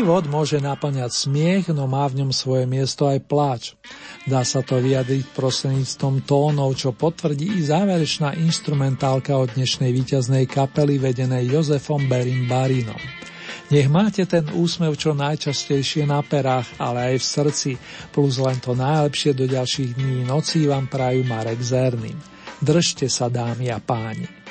Život 0.05 0.29
môže 0.29 0.61
naplňať 0.61 1.17
smiech, 1.17 1.73
no 1.73 1.89
má 1.89 2.05
v 2.13 2.21
ňom 2.21 2.29
svoje 2.29 2.69
miesto 2.69 3.09
aj 3.09 3.25
pláč. 3.25 3.73
Dá 4.29 4.45
sa 4.45 4.61
to 4.61 4.77
vyjadriť 4.77 5.33
prostredníctvom 5.33 6.29
tónov, 6.29 6.77
čo 6.77 6.93
potvrdí 6.93 7.57
i 7.57 7.65
záverečná 7.65 8.37
instrumentálka 8.37 9.33
od 9.33 9.57
dnešnej 9.57 9.89
víťaznej 9.97 10.45
kapely 10.45 11.01
vedenej 11.01 11.49
Jozefom 11.49 12.05
Berim 12.05 12.45
Barinom. 12.45 13.01
Nech 13.73 13.89
máte 13.89 14.29
ten 14.29 14.45
úsmev 14.53 14.93
čo 15.01 15.17
najčastejšie 15.17 16.05
na 16.05 16.21
perách, 16.21 16.69
ale 16.77 17.17
aj 17.17 17.25
v 17.25 17.25
srdci, 17.25 17.71
plus 18.13 18.37
len 18.37 18.61
to 18.61 18.77
najlepšie 18.77 19.33
do 19.33 19.49
ďalších 19.49 19.97
dní 19.97 20.29
nocí 20.29 20.69
vám 20.69 20.85
prajú 20.85 21.25
Marek 21.25 21.65
Zerný. 21.65 22.13
Držte 22.61 23.09
sa 23.09 23.33
dámy 23.33 23.73
a 23.73 23.81
páni. 23.81 24.44